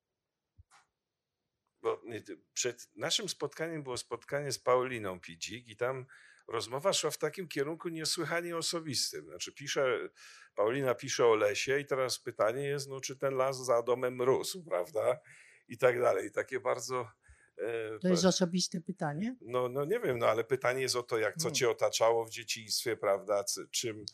[1.81, 6.05] Bo ty- przed naszym spotkaniem było spotkanie z Pauliną Pidzik i tam
[6.47, 9.25] rozmowa szła w takim kierunku niesłychanie osobistym.
[9.25, 10.09] Znaczy pisze,
[10.55, 14.63] Paulina pisze o lesie i teraz pytanie jest, no, czy ten las za domem rósł,
[14.63, 15.19] prawda?
[15.67, 16.31] I tak dalej.
[16.31, 17.11] Takie bardzo...
[17.57, 19.35] e, To jest osobiste pytanie.
[19.41, 21.55] No, no nie wiem, no ale pytanie jest o to, jak co Mm.
[21.55, 23.43] cię otaczało w dzieciństwie, prawda?
[23.71, 24.05] Czym,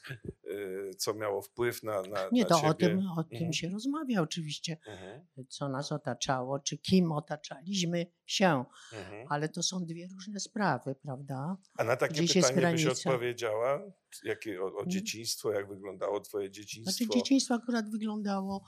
[0.50, 2.70] y, co miało wpływ na, na, Nie, na to ciebie.
[2.70, 3.28] o tym, o Mhm.
[3.30, 9.28] tym się rozmawia oczywiście, Mhm, co nas otaczało, czy kim otaczaliśmy się, mhm.
[9.30, 11.58] ale to są dwie różne sprawy, prawda?
[11.78, 13.82] A na takie Gdzieś jest pytanie byś odpowiedziała?
[14.24, 14.90] Jakie, o, o Mm.
[14.92, 16.92] dzieciństwo, jak wyglądało twoje dzieciństwo?
[16.92, 18.64] Znaczy dzieciństwo akurat wyglądało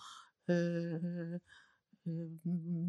[0.49, 1.39] y, y, y,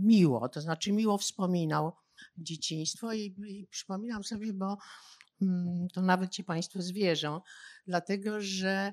[0.00, 1.92] miło, to znaczy miło wspominał
[2.38, 4.78] dzieciństwo i, i przypominam sobie, bo
[5.42, 7.40] mm, to nawet ci Państwo zwierzą,
[7.86, 8.92] dlatego że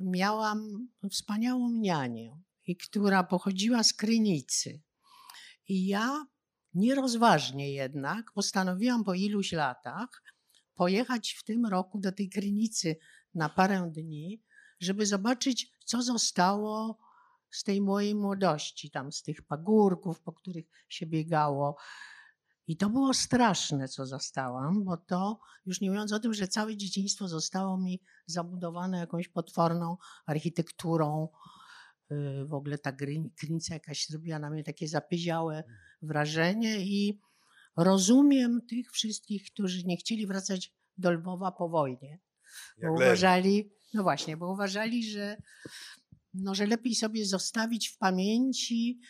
[0.00, 4.82] miałam wspaniałą nianię, i która pochodziła z Krynicy.
[5.68, 6.26] I ja
[6.74, 10.22] nierozważnie jednak postanowiłam po iluś latach
[10.74, 12.96] pojechać w tym roku do tej Krynicy
[13.34, 14.42] na parę dni,
[14.80, 16.98] żeby zobaczyć, co zostało
[17.56, 21.76] z tej mojej młodości, tam z tych pagórków, po których się biegało.
[22.66, 26.76] I to było straszne, co zastałam, bo to już nie mówiąc o tym, że całe
[26.76, 31.28] dzieciństwo zostało mi zabudowane jakąś potworną architekturą.
[32.10, 32.92] Yy, W ogóle ta
[33.36, 35.64] krynica jakaś zrobiła na mnie takie zapyziałe
[36.02, 37.20] wrażenie i
[37.76, 42.20] rozumiem tych wszystkich, którzy nie chcieli wracać do Lwowa po wojnie
[42.82, 45.36] bo uważali, no właśnie, bo uważali, że,
[46.34, 49.00] no, że lepiej sobie zostawić w pamięci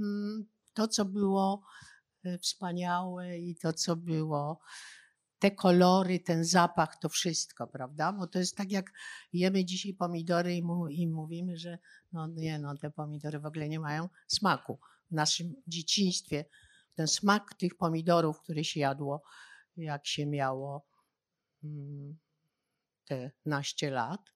[0.00, 1.62] mm, to, co było
[2.24, 4.60] e, wspaniałe i to, co było,
[5.38, 8.12] te kolory, ten zapach, to wszystko, prawda?
[8.12, 8.92] Bo to jest tak, jak
[9.32, 11.78] jemy dzisiaj pomidory i, mu, i mówimy, że
[12.12, 14.78] no nie, no te pomidory w ogóle nie mają smaku.
[15.10, 16.44] W naszym dzieciństwie
[16.94, 19.22] ten smak tych pomidorów, które się jadło,
[19.76, 20.86] jak się miało
[21.64, 22.18] mm,
[23.04, 24.35] te naście lat.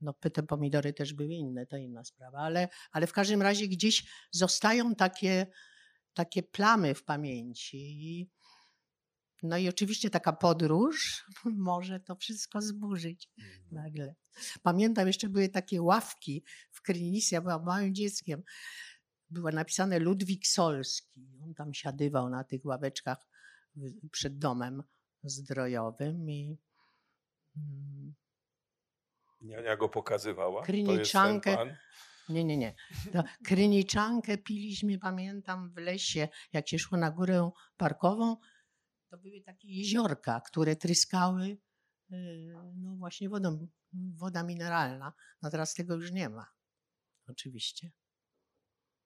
[0.00, 4.04] No, te pomidory też były inne, to inna sprawa, ale, ale w każdym razie gdzieś
[4.30, 5.46] zostają takie,
[6.14, 8.30] takie plamy w pamięci.
[9.42, 13.30] No i oczywiście taka podróż może to wszystko zburzyć
[13.72, 14.14] nagle.
[14.62, 18.42] Pamiętam, jeszcze były takie ławki w Krynicy, ja byłam małym dzieckiem.
[19.30, 21.38] Było napisane Ludwik Solski.
[21.44, 23.28] On tam siadywał na tych ławeczkach
[24.10, 24.82] przed domem
[25.22, 26.58] zdrojowym i
[27.56, 28.14] mm,
[29.40, 30.62] Niania go pokazywała?
[30.62, 31.76] Kryniczankę.
[32.28, 32.74] nie, nie, nie.
[33.12, 38.36] To kryniczankę piliśmy, pamiętam, w lesie, jak się szło na górę parkową,
[39.10, 41.58] to były takie jeziorka, które tryskały
[42.10, 45.12] yy, no właśnie wodą, woda mineralna.
[45.42, 46.46] No teraz tego już nie ma.
[47.26, 47.90] Oczywiście.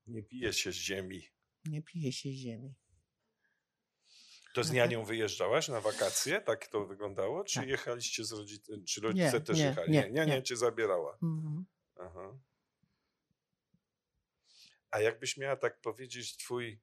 [0.06, 1.22] Nie pije się z ziemi.
[1.64, 2.74] Nie pije się ziemi.
[4.54, 6.40] To z nianią wyjeżdżałaś na wakacje?
[6.40, 7.44] Tak to wyglądało?
[7.44, 7.68] Czy Tak.
[7.68, 8.84] jechaliście z rodzicami?
[8.84, 9.92] Czy rodzice Nie, też nie, jechali?
[9.92, 10.42] nie, Nie, nie.
[10.42, 11.18] cię zabierała.
[11.22, 11.64] Mhm.
[12.00, 12.38] Aha.
[14.90, 16.80] A jakbyś miała tak powiedzieć, twój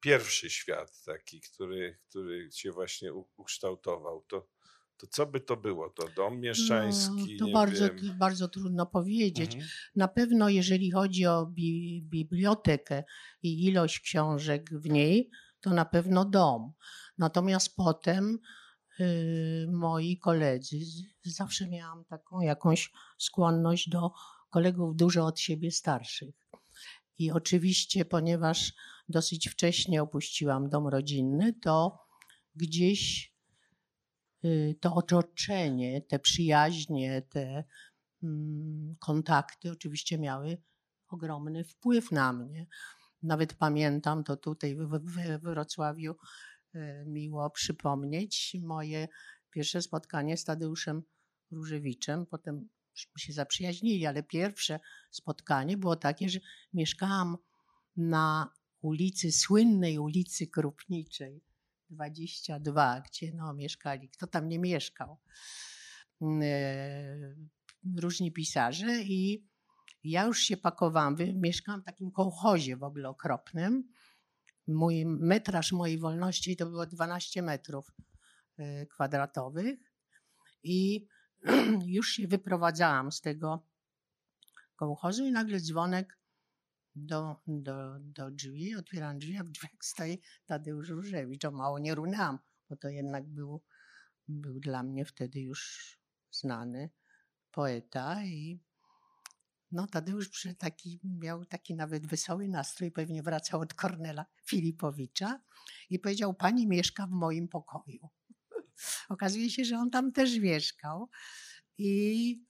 [0.00, 4.48] pierwszy świat taki, który, który cię właśnie ukształtował, to,
[4.96, 5.90] to co by to było?
[5.90, 7.32] To dom mieszczański?
[7.32, 8.18] No, to nie bardzo, wiem.
[8.18, 9.54] bardzo trudno powiedzieć.
[9.54, 9.70] Mhm.
[9.96, 13.04] Na pewno, jeżeli chodzi o bi bibliotekę
[13.42, 16.72] i ilość książek w niej, to na pewno dom.
[17.18, 18.38] Natomiast potem
[19.00, 20.76] y, moi koledzy,
[21.24, 24.12] zawsze miałam taką jakąś skłonność do
[24.50, 26.34] kolegów dużo od siebie starszych.
[27.18, 28.72] I oczywiście, ponieważ
[29.08, 31.98] dosyć wcześnie opuściłam dom rodzinny, to
[32.54, 33.32] gdzieś
[34.44, 37.64] y, to otoczenie, te przyjaźnie, te
[38.22, 40.62] mm, kontakty oczywiście miały
[41.08, 42.66] ogromny wpływ na mnie.
[43.22, 46.16] Nawet pamiętam to tutaj w, w, w Wrocławiu
[47.06, 49.08] miło przypomnieć moje
[49.50, 51.02] pierwsze spotkanie z Tadeuszem
[51.50, 52.26] Różewiczem.
[52.26, 52.68] Potem
[53.18, 56.40] się zaprzyjaźnili, ale pierwsze spotkanie było takie, że
[56.72, 57.36] mieszkałam
[57.96, 61.44] na ulicy, słynnej ulicy Krupniczej
[61.90, 65.18] 22, gdzie no, mieszkali, kto tam nie mieszkał,
[66.22, 67.34] e,
[67.96, 69.48] różni pisarze i
[70.04, 73.88] ja już się pakowałam, mieszkałam w takim kołchozie w ogóle okropnym.
[74.68, 77.92] Mój metraż mojej wolności to było 12 metrów
[78.56, 79.78] e, kwadratowych
[80.62, 81.06] i
[81.86, 83.66] już się wyprowadzałam z tego
[84.76, 86.18] kołchozu i nagle dzwonek
[86.94, 91.44] do, do, do drzwi, otwieram drzwi, a w drzwiach stoi Tadeusz Różewicz.
[91.44, 93.62] O mało nie runęłam, bo to jednak był,
[94.28, 95.92] był dla mnie wtedy już
[96.30, 96.90] znany
[97.50, 98.60] poeta i
[99.72, 105.40] no Tadeusz taki, miał taki nawet wesoły nastrój, pewnie wracał od Kornela Filipowicza
[105.90, 108.08] i powiedział, pani mieszka w moim pokoju.
[109.08, 111.08] Okazuje się, że on tam też mieszkał
[111.78, 112.44] i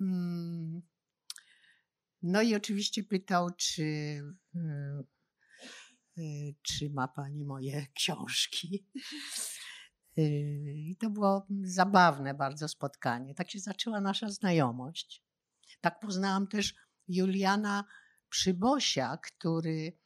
[0.00, 0.82] mm,
[2.22, 4.60] no i oczywiście pytał, czy, y,
[6.18, 8.86] y, czy ma pani moje książki.
[10.18, 10.22] Y,
[10.76, 13.34] I to było zabawne bardzo spotkanie.
[13.34, 15.25] Tak się zaczęła nasza znajomość.
[15.80, 16.74] Tak poznałam też
[17.08, 17.84] Juliana
[18.28, 19.98] Przybosia, który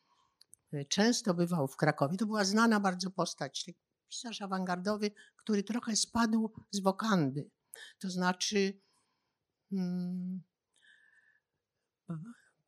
[0.89, 2.17] często bywał w Krakowie.
[2.17, 3.71] To była znana bardzo postać,
[4.09, 7.51] pisarz awangardowy, który trochę spadł z wokandy.
[7.99, 8.81] To znaczy,
[9.71, 10.43] hmm,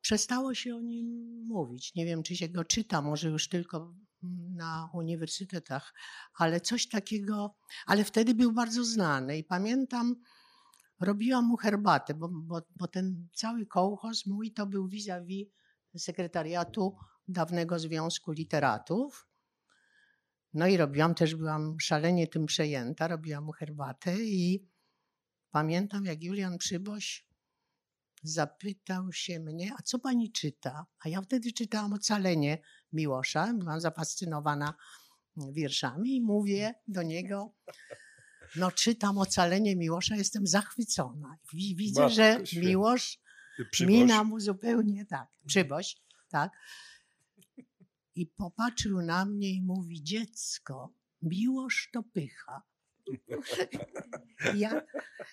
[0.01, 1.07] przestało się o nim
[1.47, 1.95] mówić.
[1.95, 3.95] Nie wiem, czy się go czyta, może już tylko
[4.55, 5.95] na uniwersytetach,
[6.35, 7.55] ale coś takiego,
[7.87, 10.17] ale wtedy był bardzo znany i pamiętam,
[11.05, 15.49] robiłam mu herbatę, bo, bo, bo ten cały kołchoz mój to był vis-a-vis
[15.97, 16.97] sekretariatu
[17.29, 19.29] dawnego Związku Literatów.
[20.55, 24.69] No i robiłam też, byłam szalenie tym przejęta, robiłam mu herbatę i
[25.51, 27.27] pamiętam, jak Julian Przyboś
[28.23, 30.87] zapytał się mnie, a co pani czyta?
[31.05, 32.59] A ja wtedy czytałam Ocalenie
[32.93, 34.75] Miłosza, byłam zafascynowana
[35.37, 37.55] wierszami i mówię do niego,
[38.57, 41.37] no czytam Ocalenie Miłosza, jestem zachwycona.
[41.53, 43.19] Widzę, Matko że Miłosz
[43.71, 43.95] Przyboś.
[43.95, 45.97] mina mu zupełnie tak, Przyboś,
[46.29, 46.51] tak.
[48.15, 52.63] I popatrzył na mnie i mówi, dziecko, Miłosz to pycha.
[54.55, 54.83] ja,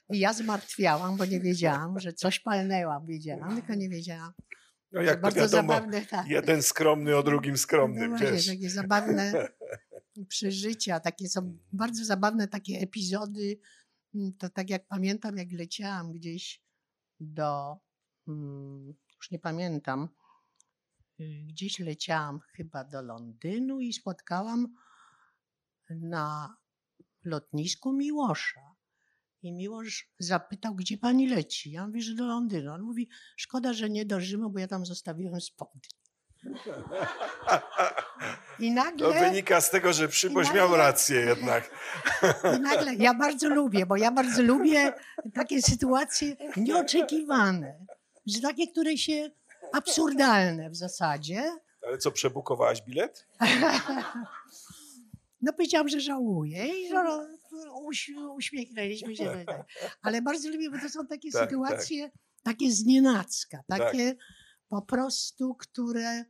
[0.09, 4.33] ja zmartwiałam, bo nie wiedziałam, że coś palnęłam, wiedziałam, tylko nie wiedziałam.
[4.91, 6.27] No jak bardzo wiadomo, zabawne, tak.
[6.27, 8.11] jeden skromny o drugim skromnym.
[8.11, 9.49] No właśnie, takie zabawne
[10.25, 11.59] przeżycia, takie są mm.
[11.73, 13.59] bardzo zabawne takie epizody.
[14.15, 16.61] Mm, to tak jak pamiętam, jak leciałam gdzieś
[17.19, 17.77] do,
[18.25, 20.09] hmm, już nie pamiętam,
[21.19, 24.75] y, gdzieś leciałam chyba do Londynu i spotkałam
[25.89, 26.57] na
[27.23, 28.75] lotnisku Miłosza.
[29.41, 31.71] I Miłosz zapytał, gdzie pani leci?
[31.71, 32.71] Ja mówię, że do Londynu.
[32.71, 35.81] On mówi, szkoda, że nie do Rzymu, bo ja tam zostawiłem spodnie.
[38.59, 41.71] I nagle, to wynika z tego, że Przyboś nagle, miał rację jednak.
[42.57, 44.93] I nagle, ja bardzo lubię, bo ja bardzo lubię
[45.33, 47.85] takie sytuacje nieoczekiwane,
[48.27, 49.29] że takie, które się
[49.73, 51.43] absurdalne w zasadzie.
[51.87, 53.27] Ale co, przebukowałaś bilet?
[55.41, 57.27] No powiedziałam, że żałuję i że
[57.73, 59.45] uś, uśmiechnęliśmy się.
[60.01, 62.19] Ale bardzo lubię, bo to są takie tak, sytuacje, tak.
[62.43, 64.25] takie znienacka, takie tak.
[64.69, 66.25] Po prostu, które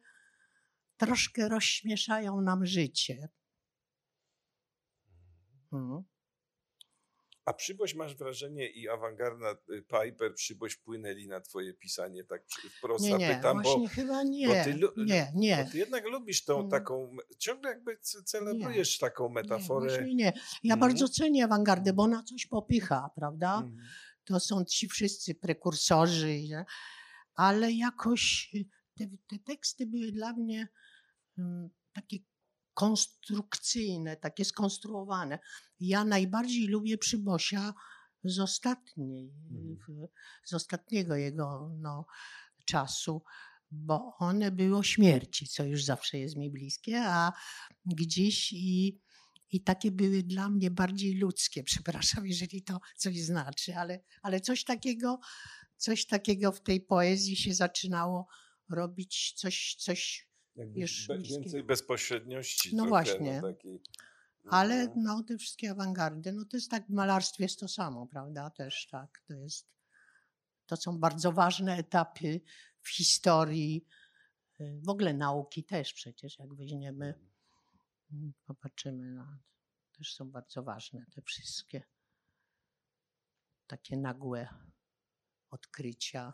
[0.98, 3.30] troszkę rozśmieszają nam życie.
[5.72, 6.04] Hmm.
[7.46, 12.42] A przyboś masz wrażenie i awangarda y, Piper, przyboś wpłynęli na twoje pisanie, tak
[12.78, 15.64] wprost nie, nie, zapytam, właśnie bo, chyba nie, bo ty, nie, nie.
[15.66, 16.70] Bo ty jednak lubisz tą mm.
[16.70, 20.06] taką, ciągle jakby celebrujesz nie, taką metaforę.
[20.06, 20.34] Nie, nie.
[20.64, 20.80] Ja mm.
[20.80, 23.58] bardzo cenię awangardę, bo ona coś popycha, prawda?
[23.58, 23.78] Mm.
[24.24, 26.40] To są ci wszyscy prekursorzy,
[27.40, 30.68] ale jakoś y, te, te teksty były dla mnie
[31.38, 32.18] mm, takie
[32.74, 35.40] konstrukcyjne, takie skonstruowane.
[35.80, 37.74] Ja najbardziej lubię Przybosia
[38.24, 40.08] z ostatniej, mhm.
[40.44, 42.06] z ostatniego jego no,
[42.66, 43.24] czasu,
[43.72, 47.34] bo one było śmierci, co już zawsze jest mi bliskie, a
[47.86, 49.00] gdzieś i,
[49.52, 51.64] i takie były dla mnie bardziej ludzkie.
[51.72, 55.20] Przepraszam, jeżeli to coś znaczy, ale, ale coś takiego,
[55.80, 58.28] coś takiego w tej poezji się zaczynało
[58.70, 62.76] robić, coś, coś jakby be, więcej bezpośredniości.
[62.76, 63.42] No no właśnie.
[63.42, 63.82] No taki,
[64.50, 64.94] Ale no.
[64.98, 68.50] no, te wszystkie awangardy, no to jest tak, w malarstwie jest to samo, prawda?
[68.50, 69.68] Też tak, to jest,
[70.66, 72.42] to są bardzo ważne etapy
[72.82, 73.86] w historii,
[74.60, 77.20] y, w ogóle nauki też przecież, jak weźmiemy,
[78.12, 79.40] mm, popatrzymy na,
[79.98, 81.84] też są bardzo ważne te wszystkie
[83.68, 84.50] takie nagłe
[85.50, 86.34] odkrycia,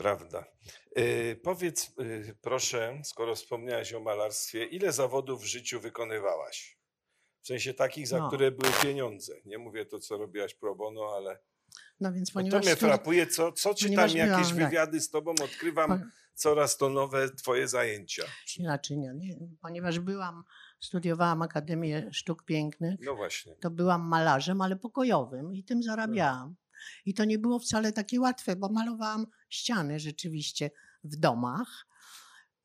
[0.00, 0.44] Prawda.
[0.96, 6.78] Yy, powiedz yy, proszę, skoro wspomniałaś o malarstwie, ile zawodów w życiu wykonywałaś?
[7.42, 8.28] W sensie takich, za no.
[8.28, 9.34] które były pieniądze.
[9.44, 11.38] Nie mówię to, co robiłaś pro bono, ale
[12.00, 14.68] No więc No ponieważ to mnie frapuje, co, co czytam, jakieś byłam, tak.
[14.68, 18.22] wywiady z tobą, odkrywam Po- coraz to nowe twoje zajęcia.
[18.58, 20.44] Inaczej nie, nie, ponieważ byłam,
[20.80, 23.56] studiowałam Akademię Sztuk Pięknych, No właśnie.
[23.56, 26.56] to byłam malarzem, ale pokojowym i tym zarabiałam.
[27.06, 30.70] I to nie było wcale takie łatwe, bo malowałam ściany rzeczywiście
[31.04, 31.86] w domach,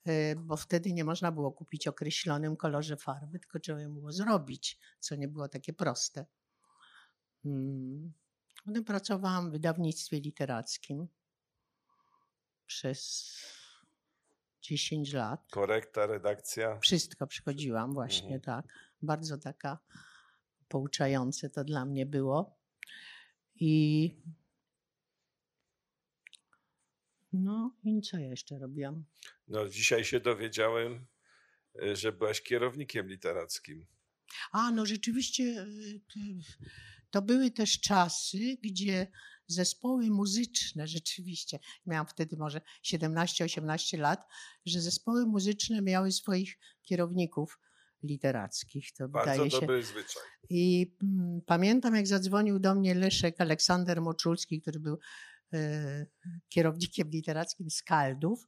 [0.07, 4.79] y, bo wtedy nie można było kupić określonym kolorze farby, tylko trzeba ją było zrobić,
[4.99, 6.25] co nie było takie proste.
[7.45, 8.13] Mm.
[8.65, 11.07] Potem pracowałam w wydawnictwie literackim
[12.65, 13.31] przez
[14.61, 15.47] 10 lat.
[15.51, 16.79] Korekta, redakcja.
[16.79, 18.41] Wszystko przychodziłam właśnie, Mhm.
[18.41, 18.65] tak.
[19.01, 19.79] Bardzo taka
[20.67, 22.57] pouczające to dla mnie było.
[23.59, 24.15] I
[27.33, 29.05] no i co ja jeszcze robiłam?
[29.47, 31.05] No dzisiaj się dowiedziałem,
[31.83, 33.85] y, że byłaś kierownikiem literackim.
[34.51, 36.01] A, no rzeczywiście y,
[37.21, 39.07] to- były też czasy, gdzie
[39.47, 44.27] zespoły muzyczne, rzeczywiście, miałam wtedy może 17-18 lat,
[44.65, 47.59] że zespoły muzyczne miały swoich kierowników
[48.03, 48.93] literackich.
[48.93, 49.59] To Bardzo wydaje się.
[49.59, 50.23] dobry zwyczaj.
[50.49, 54.99] I mm, pamiętam, jak zadzwonił do mnie Leszek Aleksander Moczulski, który był
[55.53, 56.05] e,
[56.49, 58.47] kierownikiem literackim Skaldów,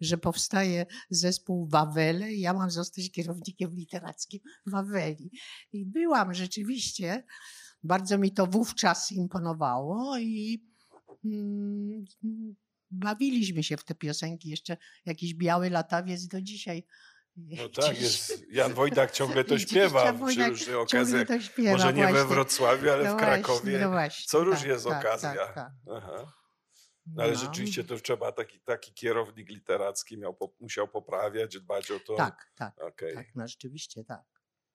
[0.00, 5.30] że powstaje zespół Wawele i ja mam zostać kierownikiem literackim Waweli.
[5.72, 7.24] I byłam rzeczywiście,
[7.84, 10.64] bardzo mi to wówczas imponowało i
[11.24, 12.04] mm,
[12.90, 14.50] bawiliśmy się w te piosenki.
[14.50, 14.76] Jeszcze
[15.06, 16.86] jakiś biały latawiec do dzisiaj.
[17.36, 18.44] No tak, jest.
[18.50, 21.28] Jan Wojdak ciągle to śpiewa przy różnych okazjach.
[21.72, 22.28] Może nie we właśnie.
[22.28, 23.78] Wrocławiu, ale No w Krakowie.
[23.78, 25.34] no właśnie, Co róż tak, jest tak, okazja.
[25.34, 25.72] tak, tak.
[25.92, 26.32] Aha.
[27.06, 27.38] No ale No.
[27.38, 32.16] rzeczywiście to trzeba taki, taki kierownik literacki miał, musiał poprawiać, dbać o to.
[32.16, 33.14] Tak, tak, Okej.
[33.14, 34.22] tak, no rzeczywiście tak.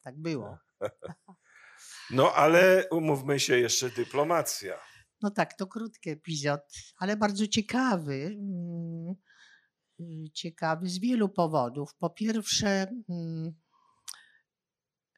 [0.01, 0.57] Tak było.
[2.12, 4.80] No ale umówmy się, jeszcze dyplomacja.
[5.22, 6.62] No tak, to krótki epizod,
[6.97, 8.26] ale bardzo ciekawy.
[8.26, 9.16] mm,
[10.34, 11.95] Ciekawy z wielu powodów.
[11.95, 13.53] Po pierwsze, mm,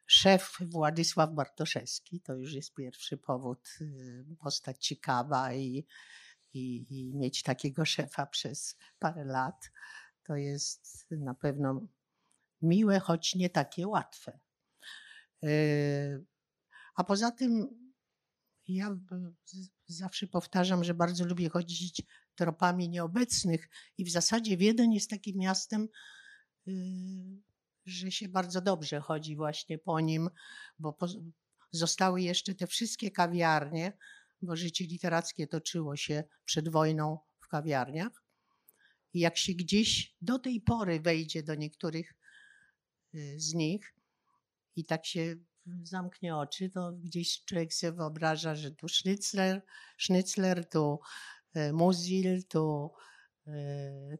[0.06, 5.86] szef Władysław Bartoszewski, to już jest pierwszy powód, y, postać ciekawa i,
[6.52, 9.70] i, i mieć takiego szefa przez parę lat,
[10.24, 11.86] to jest na pewno
[12.62, 14.38] miłe, choć nie takie łatwe.
[15.44, 16.24] Y,
[16.94, 17.68] A poza tym
[18.68, 18.96] ja
[19.86, 22.02] zawsze powtarzam, że bardzo lubię chodzić
[22.34, 23.68] tropami nieobecnych
[23.98, 25.88] i w zasadzie Wiedeń jest takim miastem,
[26.68, 26.72] y,
[27.86, 30.30] że się bardzo dobrze chodzi właśnie po nim,
[30.78, 30.96] bo
[31.70, 33.92] zostały jeszcze te wszystkie kawiarnie,
[34.42, 38.22] bo życie literackie toczyło się przed wojną w kawiarniach.
[39.14, 42.14] I jak się gdzieś do tej pory wejdzie do niektórych
[43.14, 43.94] y, z nich
[44.76, 45.36] i tak się
[45.82, 49.62] zamknie oczy, to gdzieś człowiek sobie wyobraża, że tu Schnitzler,
[49.98, 51.00] Schnitzler tu
[51.54, 52.90] e, Musil, tu
[53.46, 53.52] e,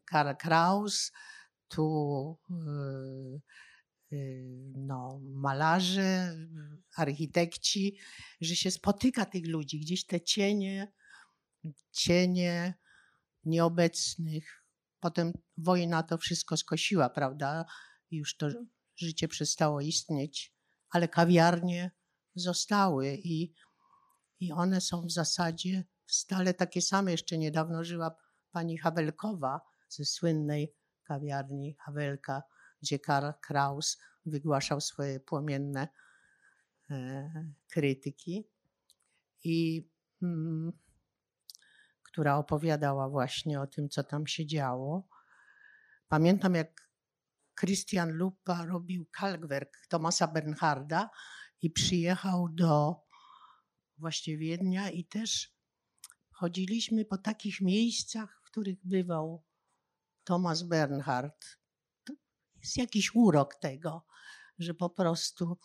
[0.05, 1.12] Karl Kraus,
[1.68, 2.55] tu e,
[4.74, 6.36] no, malarze,
[6.97, 7.99] architekci,
[8.40, 10.93] że się spotyka tych ludzi, gdzieś te cienie,
[11.93, 12.74] cienie
[13.45, 14.64] nieobecnych.
[15.01, 17.64] Potem wojna to wszystko skosiła, prawda?
[18.11, 18.49] I Już to
[18.97, 20.55] życie przestało istnieć,
[20.93, 21.90] ale kawiarnie
[22.34, 23.55] zostały i,
[24.40, 27.11] i one są w zasadzie stale takie same.
[27.11, 28.16] Jeszcze niedawno żyła
[28.51, 30.74] pani Hawelkowa ze słynnej
[31.05, 32.43] kawiarni Hawelka,
[32.82, 35.88] gdzie Karl Kraus wygłaszał swoje płomienne
[36.90, 37.30] e,
[37.68, 38.49] krytyki
[39.45, 39.88] i
[40.22, 40.72] mm,
[42.03, 45.09] która opowiadała właśnie o tym, co tam się działo.
[46.09, 46.91] Pamiętam, jak
[47.61, 51.11] Christian Lupa robił kalkwerk Tomasa Bernharda
[51.62, 52.96] i przyjechał do
[53.98, 55.55] właśnie Wiednia i też
[56.30, 59.44] chodziliśmy po takich miejscach, w których bywał
[60.24, 61.44] Thomas Bernhard.
[62.05, 62.12] To
[62.62, 64.07] jest jakiś urok tego,
[64.59, 65.59] że po prostu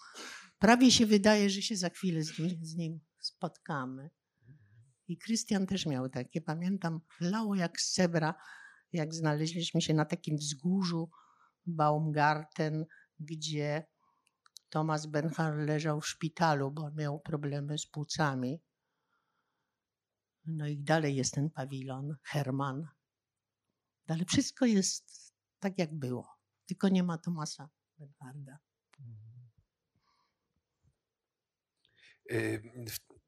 [0.59, 4.09] prawie się wydaje, że się za chwilę z nim, z nim spotkamy.
[5.07, 8.35] I Krystian też miał takie, pamiętam, lało jak z cebra,
[8.93, 11.09] jak znaleźliśmy się na takim wzgórzu
[11.67, 12.85] Baumgarten,
[13.19, 13.85] gdzie
[14.69, 18.61] Thomas Bernhard leżał w szpitalu, bo miał problemy z płucami.
[20.45, 22.87] No i dalej jest ten pawilon, Herman.
[24.07, 26.37] Ale wszystko jest tak, jak było.
[26.65, 28.59] Tylko nie ma Tomasa Bernharda.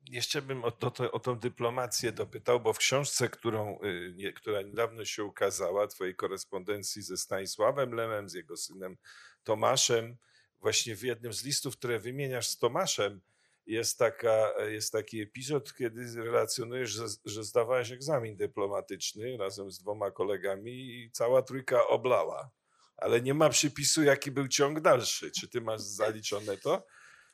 [0.10, 4.62] Jeszcze bym o, to, o tą dyplomację dopytał, bo w książce, którą, y, nie, która
[4.62, 8.97] niedawno się ukazała, twojej korespondencji ze Stanisławem Lemem, z jego synem
[9.43, 10.18] Tomaszem,
[10.60, 13.22] właśnie w jednym z listów, które wymieniasz z Tomaszem,
[13.66, 20.12] jest, taka, jest taki epizod, kiedy relacjonujesz, że, że zdawałeś egzamin dyplomatyczny razem z dwoma
[20.12, 22.49] kolegami i cała trójka oblała.
[22.97, 25.32] Ale nie ma przypisu, jaki był ciąg dalszy.
[25.32, 26.84] Czy ty masz zaliczone to?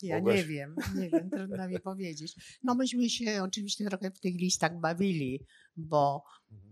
[0.02, 2.36] Ja nie wiem, nie wiem, trudno mi powiedzieć.
[2.64, 6.24] No myśmy się oczywiście trochę w tych listach bawili, bo,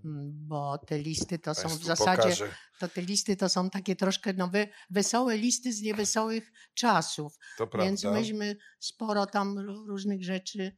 [0.06, 2.50] mm, bo te listy to są w zasadzie, pokażę.
[2.80, 7.38] to te listy to są takie troszkę no, we, wesołe listy z niewesołych czasów.
[7.58, 7.86] To prawda.
[7.90, 10.76] Więc myśmy sporo tam ró- różnych rzeczy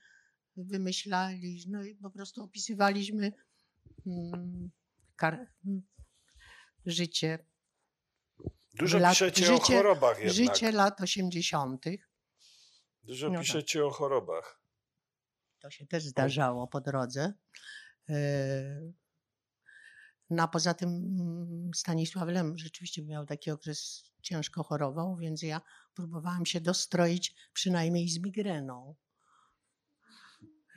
[0.58, 3.32] wymyślali, no i po prostu opisywaliśmy
[4.08, 4.72] mm,
[5.16, 5.82] kar- mm,
[6.86, 7.40] życie,
[8.74, 10.36] Dużo lat- piszecie o życie- chorobach jednak.
[10.36, 11.86] życie lat 80.
[13.06, 13.42] Dużo no tak.
[13.42, 14.60] piszecie o chorobach.
[15.60, 17.34] To się też zdarzało po drodze.
[18.10, 18.94] E,
[20.30, 25.62] No a poza tym mm, Stanisław Lem rzeczywiście miał taki okres, ciężko chorował, więc ja
[25.94, 28.96] próbowałam się dostroić przynajmniej z migreną.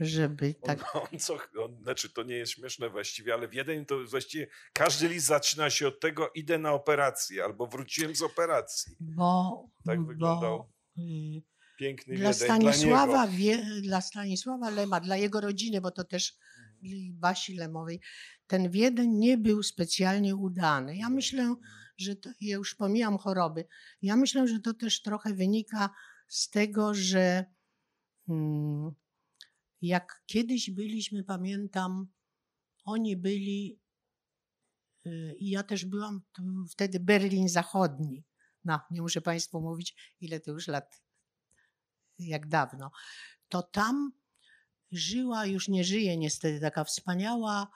[0.01, 0.97] Żeby tak.
[0.97, 4.47] On, on co, on, znaczy to nie jest śmieszne właściwie, ale w jeden to właściwie
[4.73, 8.97] każdy list zaczyna się od tego, idę na operację albo wróciłem z operacji.
[9.01, 11.43] Bo, Tak bo wyglądał y,
[11.79, 16.37] Piękny dla Wiedeń Stanisława, dla wie, dla Stanisława Lema, dla jego rodziny, bo to też
[16.83, 18.01] i Basi Lemowej,
[18.47, 20.97] ten Wiedeń nie był specjalnie udany.
[20.97, 21.55] Ja myślę,
[21.97, 23.65] że to, ja już pomijam choroby,
[24.03, 25.91] ja myślę, że to też trochę wynika
[26.29, 27.45] z tego, że
[28.29, 28.91] mm,
[29.83, 32.07] jak kiedyś byliśmy, pamiętam,
[32.85, 33.81] oni byli
[35.07, 36.23] y, i ja też byłam,
[36.71, 38.25] wtedy Berlin Zachodni.
[38.65, 41.03] No, nie muszę Państwu mówić, ile to już lat,
[42.19, 42.91] jak dawno.
[43.49, 44.13] To tam
[44.93, 47.71] żyła, już nie żyje niestety, taka wspaniała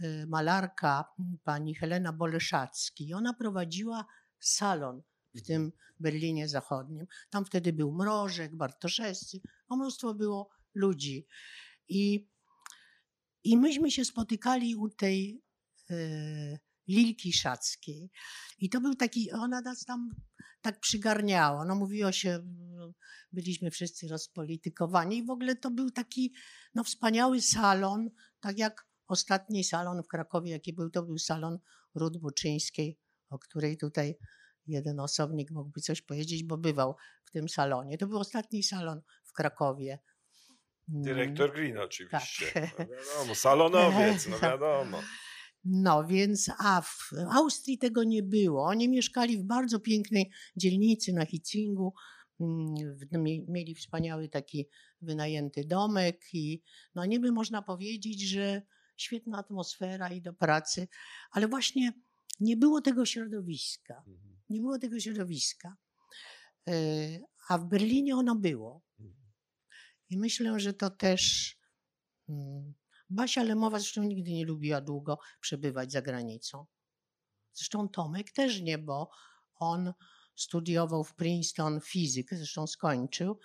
[0.00, 1.04] y, malarka,
[1.44, 3.14] pani Helena Boleszacki.
[3.14, 4.06] Ona prowadziła
[4.38, 5.02] salon
[5.34, 7.06] w tym Berlinie Zachodnim.
[7.30, 11.26] Tam wtedy był Mrożek, Bartoszewscy, no mnóstwo było ludzi.
[11.88, 12.28] I,
[13.44, 15.42] i myśmy się spotykali u tej
[15.90, 16.58] y,
[16.90, 18.10] Lilki Szackiej.
[18.58, 20.10] I to był taki, ona nas tam
[20.60, 21.64] tak przygarniała.
[21.64, 22.92] No mówiło się, mm,
[23.32, 26.34] byliśmy wszyscy rozpolitykowani i w ogóle to był taki
[26.74, 28.10] no, wspaniały salon,
[28.40, 31.58] tak jak ostatni salon w Krakowie, jaki był, to był salon
[31.94, 32.98] Rud Buczyńskiej,
[33.30, 34.16] o której tutaj
[34.66, 37.98] jeden osobnik mógłby coś powiedzieć, bo bywał w tym salonie.
[37.98, 39.98] To był ostatni salon w Krakowie.
[40.88, 41.02] Mm.
[41.02, 42.52] Dyrektor Green oczywiście.
[42.52, 42.78] Tak.
[42.78, 45.02] No wiadomo, salonowiec, no wiadomo.
[45.64, 48.64] No więc, a w Austrii tego nie było.
[48.66, 51.94] Oni mieszkali w bardzo pięknej dzielnicy na Hitzingu.
[52.40, 52.74] Mm,
[53.12, 54.68] mie- Mieli wspaniały taki
[55.00, 56.62] wynajęty domek i
[56.94, 58.62] no niby można powiedzieć, że
[58.96, 60.88] świetna atmosfera i do pracy,
[61.30, 61.92] ale właśnie
[62.40, 64.02] nie było tego środowiska.
[64.48, 65.76] Nie było tego środowiska.
[66.68, 66.72] E,
[67.48, 68.82] A w Berlinie ono było.
[70.10, 71.56] I myślę, że to też.
[73.10, 76.66] Basia Lemowa zresztą nigdy nie lubiła długo przebywać za granicą.
[77.52, 79.10] Zresztą Tomek też nie, bo
[79.54, 79.92] on
[80.34, 83.38] studiował w Princeton fizykę, zresztą skończył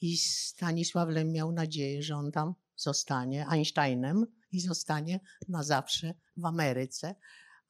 [0.00, 6.44] i Stanisław Lem miał nadzieję, że on tam zostanie Einsteinem i zostanie na zawsze w
[6.44, 7.14] Ameryce,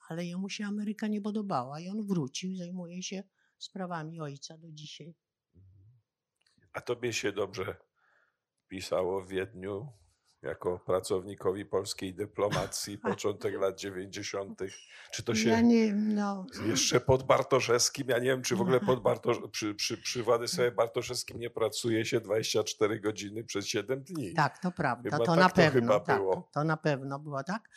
[0.08, 3.22] ale jemu się Ameryka nie podobała i on wrócił, zajmuje się
[3.58, 5.14] sprawami ojca do dzisiaj.
[6.72, 7.76] A tobie się dobrze
[8.68, 10.01] pisało w Wiedniu
[10.42, 14.60] jako pracownikowi polskiej dyplomacji, początek lat 90.
[15.12, 18.80] Czy to się Ja nie, no, jeszcze pod Bartoszewskim, ja nie wiem, czy w ogóle
[18.80, 24.34] pod Bartosz, przy, przy, przy Władysławie Bartoszewskim nie pracuje się 24 godziny przez 7 dni.
[24.34, 25.10] Tak, to prawda.
[25.10, 25.80] Chyba to tak na to pewno.
[25.80, 26.50] chyba tak, było.
[26.52, 27.68] To na pewno było tak.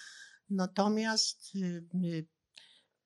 [0.49, 2.27] Natomiast y, y,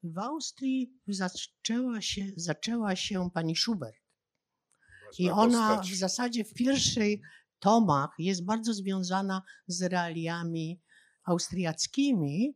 [0.03, 3.95] w Austrii zaczęła się, zaczęła się pani Schubert.
[5.17, 7.21] I ona w zasadzie w pierwszej
[7.59, 10.81] tomach jest bardzo związana z realiami
[11.23, 12.53] austriackimi.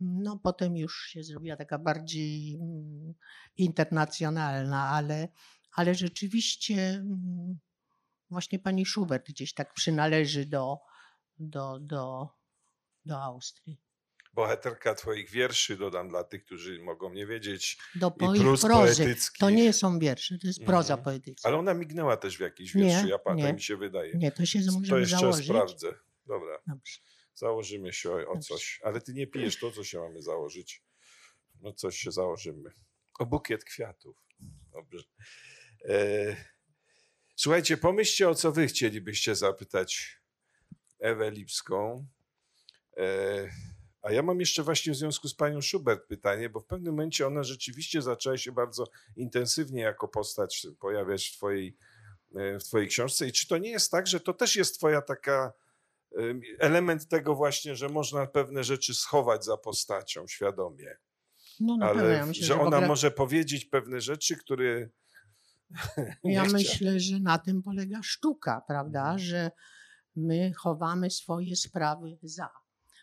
[0.00, 3.14] No, potem już się zrobiła taka bardziej mm,
[3.56, 5.28] internacjonalna, ale,
[5.72, 7.58] ale rzeczywiście mm,
[8.30, 10.78] właśnie pani Schubert gdzieś tak przynależy do,
[11.38, 12.28] do, do,
[13.04, 13.80] do Austrii.
[14.32, 19.38] Bohaterka twoich wierszy, dodam dla tych, którzy mogą nie wiedzieć, Do i prus poetyckich.
[19.38, 21.04] To nie są wiersze, to jest proza Mhm.
[21.04, 21.48] poetycka.
[21.48, 23.42] Ale ona mignęła też w jakiś Nie, wierszu, ja pa- nie.
[23.44, 24.12] tak mi się wydaje.
[24.14, 25.44] Nie, to się to możemy jeszcze założyć.
[25.46, 25.94] sprawdzę.
[26.26, 27.00] Dobra, Dobrze.
[27.34, 28.80] założymy się o, o coś.
[28.84, 30.82] Ale ty nie pijesz to, co się mamy założyć.
[31.60, 32.70] No coś się założymy.
[33.18, 34.16] O bukiet kwiatów.
[34.72, 35.04] Dobrze.
[35.88, 36.36] E,
[37.36, 40.18] słuchajcie, pomyślcie, o co wy chcielibyście zapytać
[40.98, 42.06] Ewę Lipską.
[42.96, 43.04] E,
[44.02, 47.26] a ja mam jeszcze właśnie w związku z panią Schubert pytanie, bo w pewnym momencie
[47.26, 48.84] ona rzeczywiście zaczęła się bardzo
[49.16, 51.76] intensywnie jako postać pojawiać w twojej
[52.34, 53.26] e, w twojej książce.
[53.26, 55.52] I czy to nie jest tak, że to też jest twoja taka
[56.18, 60.96] em, element tego właśnie, że można pewne rzeczy schować za postacią świadomie,
[61.60, 64.88] No na ale ja myślę, że że ona ogóle, może powiedzieć pewne rzeczy, które
[66.24, 69.18] ja myślę, że na tym polega sztuka, prawda, Mhm.
[69.18, 69.50] że
[70.16, 72.61] my chowamy swoje sprawy za.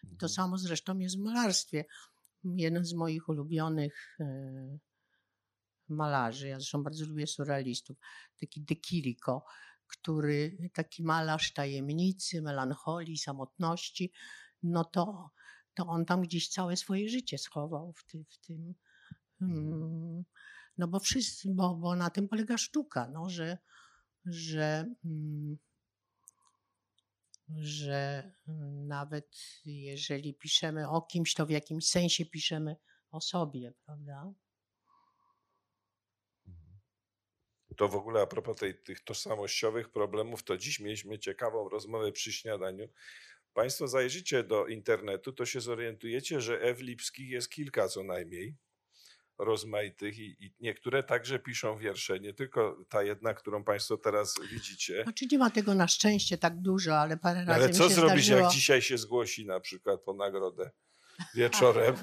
[0.10, 0.30] To Mhm.
[0.30, 1.86] samo zresztą jest w malarstwie.
[2.44, 4.78] Jeden z moich ulubionych e,
[5.90, 7.98] malarzy, ja zresztą bardzo lubię surrealistów,
[8.40, 9.46] taki De Chirico,
[9.88, 14.12] który taki malarz tajemnicy, melancholii, samotności,
[14.64, 15.30] no to,
[15.74, 18.76] to on tam gdzieś całe swoje życie schował w, ty, w tym.
[19.42, 20.26] Mm,
[20.78, 23.58] no bo wszyscy, bo, bo na tym polega sztuka, no, że,
[24.26, 25.58] że, mm,
[27.58, 28.32] że
[28.88, 32.76] nawet jeżeli piszemy o kimś, to w jakimś sensie piszemy
[33.12, 34.34] o sobie, prawda?
[37.78, 42.34] To w ogóle a propos tej, tych tożsamościowych problemów, to dziś mieliśmy ciekawą rozmowę przy
[42.34, 42.90] śniadaniu.
[43.54, 48.56] Państwo zajrzycie do internetu, to się zorientujecie, że Ew Lipskich jest kilka co najmniej
[49.40, 55.04] rozmaitych i, i niektóre także piszą wiersze, nie tylko ta jedna, którą Państwo teraz widzicie.
[55.04, 58.40] Znaczy nie ma tego na szczęście tak dużo, ale parę razy Ale co zrobić, zdarzyło.
[58.40, 60.72] jak dzisiaj się zgłosi na przykład po nagrodę
[61.36, 61.96] wieczorem?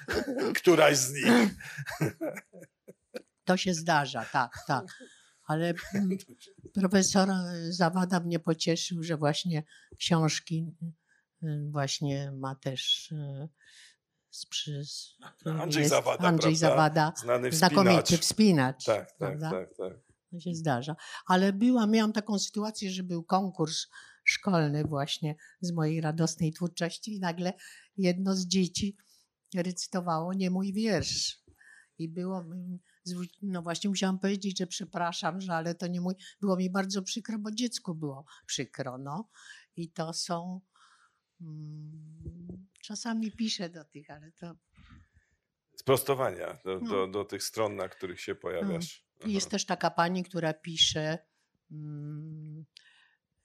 [0.60, 1.54] Któraś z nich.
[3.44, 4.86] To się zdarza, tak, tak.
[5.46, 6.18] Ale mm,
[6.74, 7.28] profesor
[7.68, 9.62] Zawada mnie pocieszył, że właśnie
[9.98, 10.66] książki
[11.42, 13.48] y, właśnie ma też y,
[14.50, 14.82] przy,
[15.62, 16.56] Andrzej Zawada, Andrzej?
[16.56, 18.20] Zawada, Znany znakomity wspinacz.
[18.20, 18.84] wspinacz.
[18.84, 19.50] Tak, tak, prawda?
[19.50, 19.92] tak, tak.
[20.30, 20.96] To się zdarza.
[21.26, 23.86] Ale była, miałam taką sytuację, że był konkurs
[24.24, 27.52] szkolny właśnie z mojej radosnej twórczości i nagle
[27.96, 28.96] jedno z dzieci
[29.54, 31.44] recytowało nie mój wiersz.
[31.98, 32.44] I było,
[33.42, 36.14] no właśnie musiałam powiedzieć, że przepraszam, że ale to nie mój.
[36.40, 39.28] Było mi bardzo przykro, bo dziecku było przykro, no.
[39.76, 40.60] I to są,
[42.82, 44.54] czasami piszę do tych, ale to
[45.76, 46.90] Sprostowania do, No.
[46.90, 49.04] do, do tych stron, na których się pojawiasz.
[49.26, 51.18] I Jest też taka pani, która pisze
[51.70, 52.64] mm,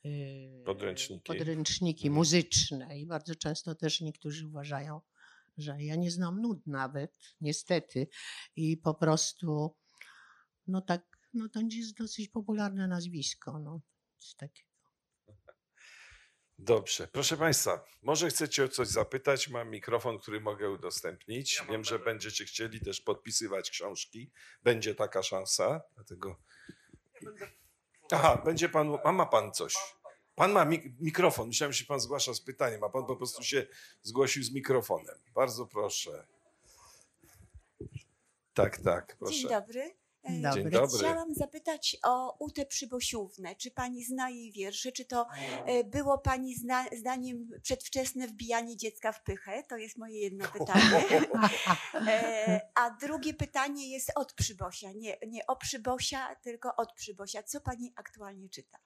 [0.03, 1.23] yy, Podręczniki.
[1.25, 2.17] podręczniki Mhm.
[2.17, 5.01] muzyczne i bardzo często też niektórzy uważają,
[5.57, 8.07] że ja nie znam nut nawet, niestety.
[8.55, 9.75] I po prostu,
[10.67, 13.59] no tak, no to jest dosyć popularne nazwisko.
[13.59, 13.81] No,
[14.17, 14.68] coś takiego.
[16.61, 19.47] Dobrze, proszę Państwa, może chcecie o coś zapytać?
[19.49, 21.63] Mam mikrofon, który mogę udostępnić.
[21.69, 24.31] Wiem, że będziecie chcieli też podpisywać książki.
[24.63, 26.35] Będzie taka szansa, dlatego.
[28.11, 28.97] Aha, będzie pan.
[29.03, 29.75] A ma pan coś?
[30.35, 31.47] Pan ma mik- mikrofon.
[31.47, 33.67] Myślałem, że się pan zgłasza z pytaniem, a pan po prostu się
[34.01, 35.15] zgłosił z mikrofonem.
[35.35, 36.27] Bardzo proszę.
[38.53, 39.33] Tak, tak, proszę.
[39.33, 39.91] Dzień dobry.
[40.23, 40.61] Dobry.
[40.63, 40.97] Dzień dobry.
[40.97, 43.55] Chciałam zapytać o Utę Przybosiównę.
[43.55, 44.91] Czy pani zna jej wiersze?
[44.91, 45.27] Czy to
[45.65, 49.63] e, było pani zna, zdaniem przedwczesne wbijanie dziecka w pychę?
[49.69, 51.05] To jest moje jedno pytanie.
[52.07, 54.91] E, a drugie pytanie jest od Przybosia.
[54.91, 57.43] Nie, nie o Przybosia, tylko od Przybosia.
[57.43, 58.77] Co pani aktualnie czyta?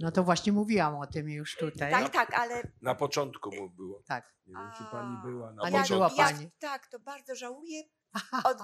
[0.00, 1.90] No to właśnie mówiłam o tym już tutaj.
[1.90, 4.02] Tak, tak, ale Na początku mu było.
[4.06, 4.36] Tak.
[4.46, 6.20] Nie wiem, czy pani była na A nie ja, początku.
[6.20, 6.50] ja, pani.
[6.58, 7.82] tak, to bardzo żałuję.
[8.44, 8.56] Od,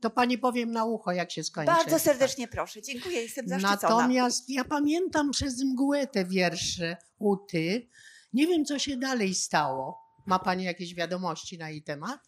[0.00, 1.72] To pani powiem na ucho, jak się skończy.
[1.72, 2.82] bardzo serdecznie proszę.
[2.82, 3.76] Dziękuję, jestem zaszczycona.
[3.94, 7.88] Natomiast ja pamiętam przez mgłę te wiersze Uty.
[8.32, 10.00] Nie wiem, co się dalej stało.
[10.26, 12.20] Ma pani jakieś wiadomości na jej temat?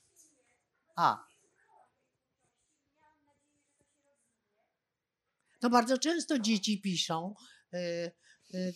[0.97, 1.25] A.
[5.61, 7.35] To bardzo często dzieci piszą.
[7.75, 7.79] y,
[8.55, 8.75] y,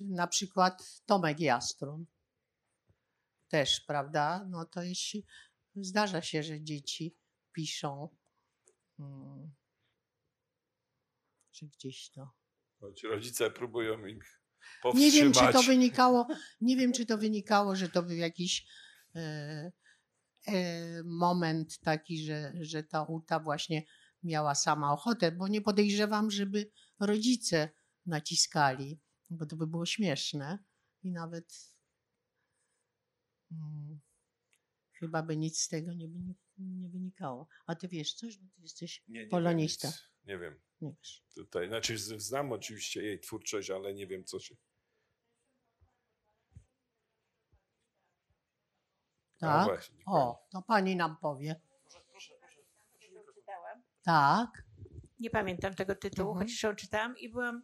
[0.00, 2.06] na przykład Tomek Jastrun.
[3.48, 4.44] Też, prawda?
[4.48, 5.24] No to jeśli
[5.76, 7.16] zdarza się, że dzieci
[7.52, 8.08] piszą.
[8.98, 9.52] mm,
[11.52, 12.30] że gdzieś to.
[12.80, 14.40] Choć rodzice próbują ich
[14.94, 15.46] Nie wiem, powstrzymać.
[15.46, 16.26] czy to wynikało,
[16.60, 18.66] nie wiem, czy to wynikało, że to był jakiś
[19.14, 19.72] e,
[20.46, 23.82] e, moment taki, że, że ta Uta właśnie
[24.22, 26.70] miała sama ochotę, bo nie podejrzewam, żeby
[27.00, 27.68] rodzice
[28.06, 29.00] naciskali,
[29.30, 30.58] bo to by było śmieszne
[31.02, 31.74] i nawet
[33.52, 34.00] mm,
[35.04, 36.08] chyba by nic z tego nie,
[36.58, 37.48] nie wynikało.
[37.66, 39.88] A ty wiesz coś, bo ty jesteś Nie, nie polonista.
[39.88, 40.60] Wiem, nie wiem.
[40.80, 41.24] Nie wiesz.
[41.34, 44.56] Tutaj, znaczy znam oczywiście jej twórczość, ale nie wiem co się.
[49.38, 49.64] Tak?
[49.66, 51.60] właśnie, niech pani- O, to pani nam powie.
[54.04, 54.64] Tak.
[55.20, 56.46] nie pamiętam tego tytułu, Mhm.
[56.46, 57.62] chociaż ją czytałam i byłam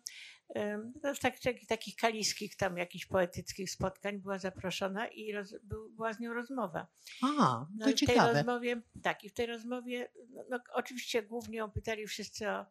[1.03, 5.91] no, w tak, takich, takich kaliskich tam jakichś poetyckich spotkań była zaproszona i roz, był,
[5.91, 6.87] była z nią rozmowa.
[7.23, 8.33] A, No to i w tej ciekawe.
[8.33, 12.67] rozmowie, tak, i w tej rozmowie, no, no, oczywiście głównie ją pytali wszyscy o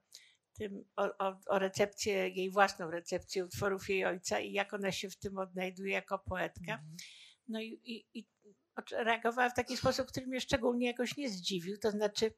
[0.54, 5.10] tym, o, o, o recepcję, jej własną recepcję utworów jej ojca i jak ona się
[5.10, 6.84] w tym odnajduje jako poetka.
[7.48, 8.28] No i, i, i
[8.92, 12.34] reagowała w taki sposób, który mnie szczególnie jakoś nie zdziwił, to znaczy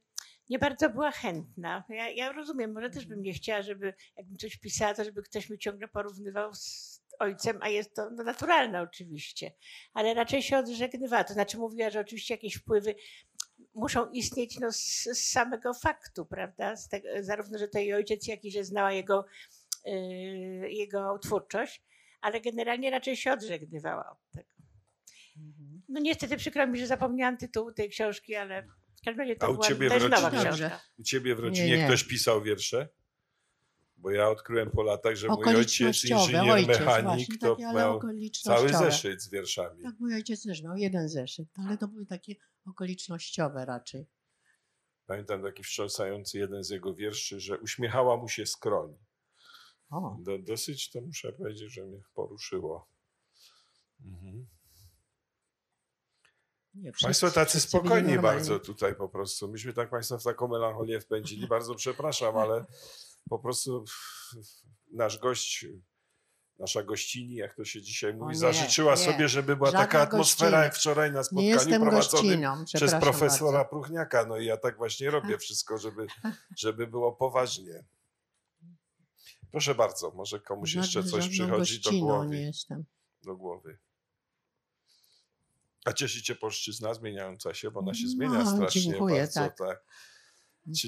[0.50, 1.84] nie bardzo była chętna.
[1.90, 5.50] Ja, ja rozumiem, może też bym nie chciała, żeby jakbym coś pisała, to żeby ktoś
[5.50, 9.52] mi ciągle porównywał z ojcem, a jest to no, naturalne oczywiście,
[9.94, 11.24] ale raczej się odżegnywała.
[11.24, 12.96] To znaczy mówiła, że oczywiście jakieś wpływy
[13.74, 16.76] muszą istnieć no, z, z samego faktu, prawda?
[16.90, 19.26] Tego, zarówno, że to jej ojciec, jak i że znała jego,
[19.86, 21.84] yy, jego twórczość,
[22.22, 24.52] ale generalnie raczej się odżegnywała od tego.
[25.92, 28.64] No niestety przykro mi, że zapomniałam tytułu tej książki, ale
[29.02, 30.44] w każdym razie to A u była ciebie w też nowa rodzinie?
[30.44, 30.82] książka.
[31.00, 31.86] U ciebie w rodzinie Nie, nie.
[31.86, 32.90] ktoś pisał wiersze?
[33.98, 38.02] Bo ja odkryłem po latach, że mój ojciec inżynier, ojciec mechanik, właśnie, to takie, miał
[38.44, 39.84] cały zeszyt z wierszami.
[39.84, 42.36] Tak, mój ojciec też miał jeden zeszyt, ale to były takie
[42.66, 44.06] okolicznościowe raczej.
[45.06, 48.98] Pamiętam taki wstrząsający jeden z jego wierszy, że uśmiechała mu się skroń.
[49.90, 52.88] O, Do, dosyć to muszę powiedzieć, że mnie poruszyło.
[54.06, 54.48] Mhm.
[56.76, 59.48] Nie, Państwo tacy spokojni bardzo tutaj po prostu.
[59.48, 61.48] Myśmy tak Państwa w taką melancholię wpędzili.
[61.48, 62.66] Bardzo przepraszam, ale
[63.30, 63.86] po prostu
[64.94, 65.66] nasz gość,
[66.60, 68.98] nasza gościni, jak to się dzisiaj mówi, nie, zażyczyła nie.
[68.98, 73.70] sobie, żeby była Żadna taka atmosfera jak wczoraj na spotkaniu prowadzonym przez profesora bardzo.
[73.70, 74.26] Pruchniaka.
[74.26, 76.08] No i ja tak właśnie robię wszystko, żeby,
[76.58, 77.84] żeby było poważnie.
[79.52, 82.28] Proszę bardzo, może komuś jeszcze coś przychodzi do głowy.
[82.28, 82.86] nie jestem.
[83.24, 83.78] Do głowy.
[85.86, 89.40] A cieszy cię polszczyzna zmieniająca się, bo ona się No, zmienia strasznie dziękuję, bardzo.
[89.40, 89.58] tak.
[89.58, 89.84] Tak.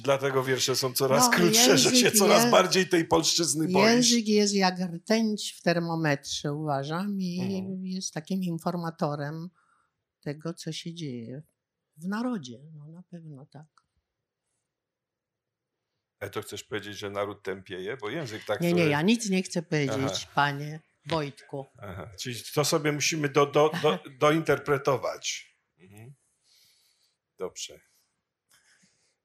[0.03, 3.87] Dlatego wiersze są coraz No, krótsze, że się coraz jest- bardziej tej polszczyzny boisz?
[4.11, 7.85] Język jest jak rtęć w termometrze, uważam, i Mhm.
[7.85, 9.49] jest takim informatorem
[10.21, 11.41] tego, co się dzieje
[11.97, 12.59] w narodzie.
[12.73, 13.67] No na pewno tak.
[16.19, 17.97] Ale to chcesz powiedzieć, że naród tępieje?
[17.97, 18.61] Bo język tak...
[18.61, 20.31] Nie, nie, który- ja nic nie chcę powiedzieć, Aha.
[20.35, 21.65] panie Wojtku.
[21.77, 22.11] Aha.
[22.19, 25.55] Czyli to sobie musimy do, do, do, dointerpretować.
[25.79, 26.13] Mhm.
[27.37, 27.79] Dobrze.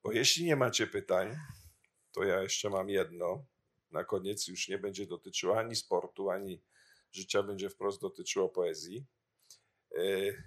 [0.03, 1.37] Bo jeśli nie macie pytań,
[2.13, 3.47] to ja jeszcze mam jedno.
[3.91, 6.63] Na koniec już nie będzie dotyczyło ani sportu, ani
[7.13, 9.07] życia, będzie wprost dotyczyło poezji.
[9.91, 10.43] Yy,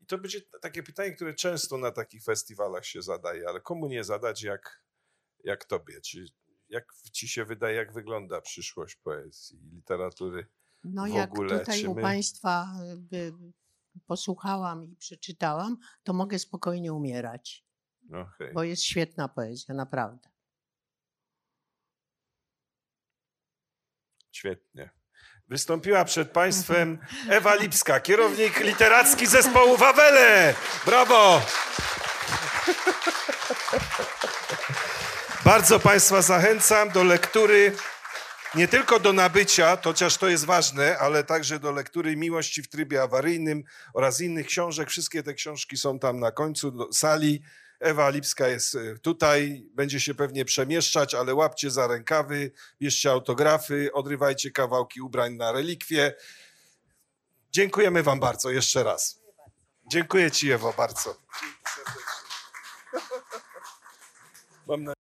[0.00, 4.04] I to będzie takie pytanie, które często na takich festiwalach się zadaje, ale komu nie
[4.04, 4.82] zadać jak,
[5.44, 6.00] jak tobie?
[6.00, 6.26] Czy
[6.68, 10.46] jak ci się wydaje, jak wygląda przyszłość poezji i literatury?
[10.84, 13.32] No w jak ogóle, tutaj czy u my- państwa by
[14.06, 17.64] posłuchałam i przeczytałam, to mogę spokojnie umierać,
[18.12, 18.52] Okej.
[18.54, 20.28] bo jest świetna poezja, naprawdę.
[24.32, 24.90] Świetnie.
[25.48, 26.98] Wystąpiła przed Państwem
[27.30, 30.54] Ewa Lipska, kierownik literacki zespołu Wawele.
[30.86, 31.40] Brawo!
[35.48, 37.76] Bardzo Państwa zachęcam do lektury,
[38.54, 42.68] nie tylko do nabycia, to chociaż to jest ważne, ale także do lektury Miłości w
[42.68, 44.90] trybie awaryjnym oraz innych książek.
[44.90, 47.42] Wszystkie te książki są tam na końcu sali.
[47.80, 53.92] Ewa Lipska jest y, tutaj, będzie się pewnie przemieszczać, ale łapcie za rękawy, bierzcie autografy,
[53.92, 56.14] odrywajcie kawałki ubrań na relikwie.
[57.50, 59.20] Dziękujemy Wam bardzo jeszcze raz.
[59.92, 61.16] Dziękuję Ci, Ewo, bardzo.
[64.66, 64.98] Mam.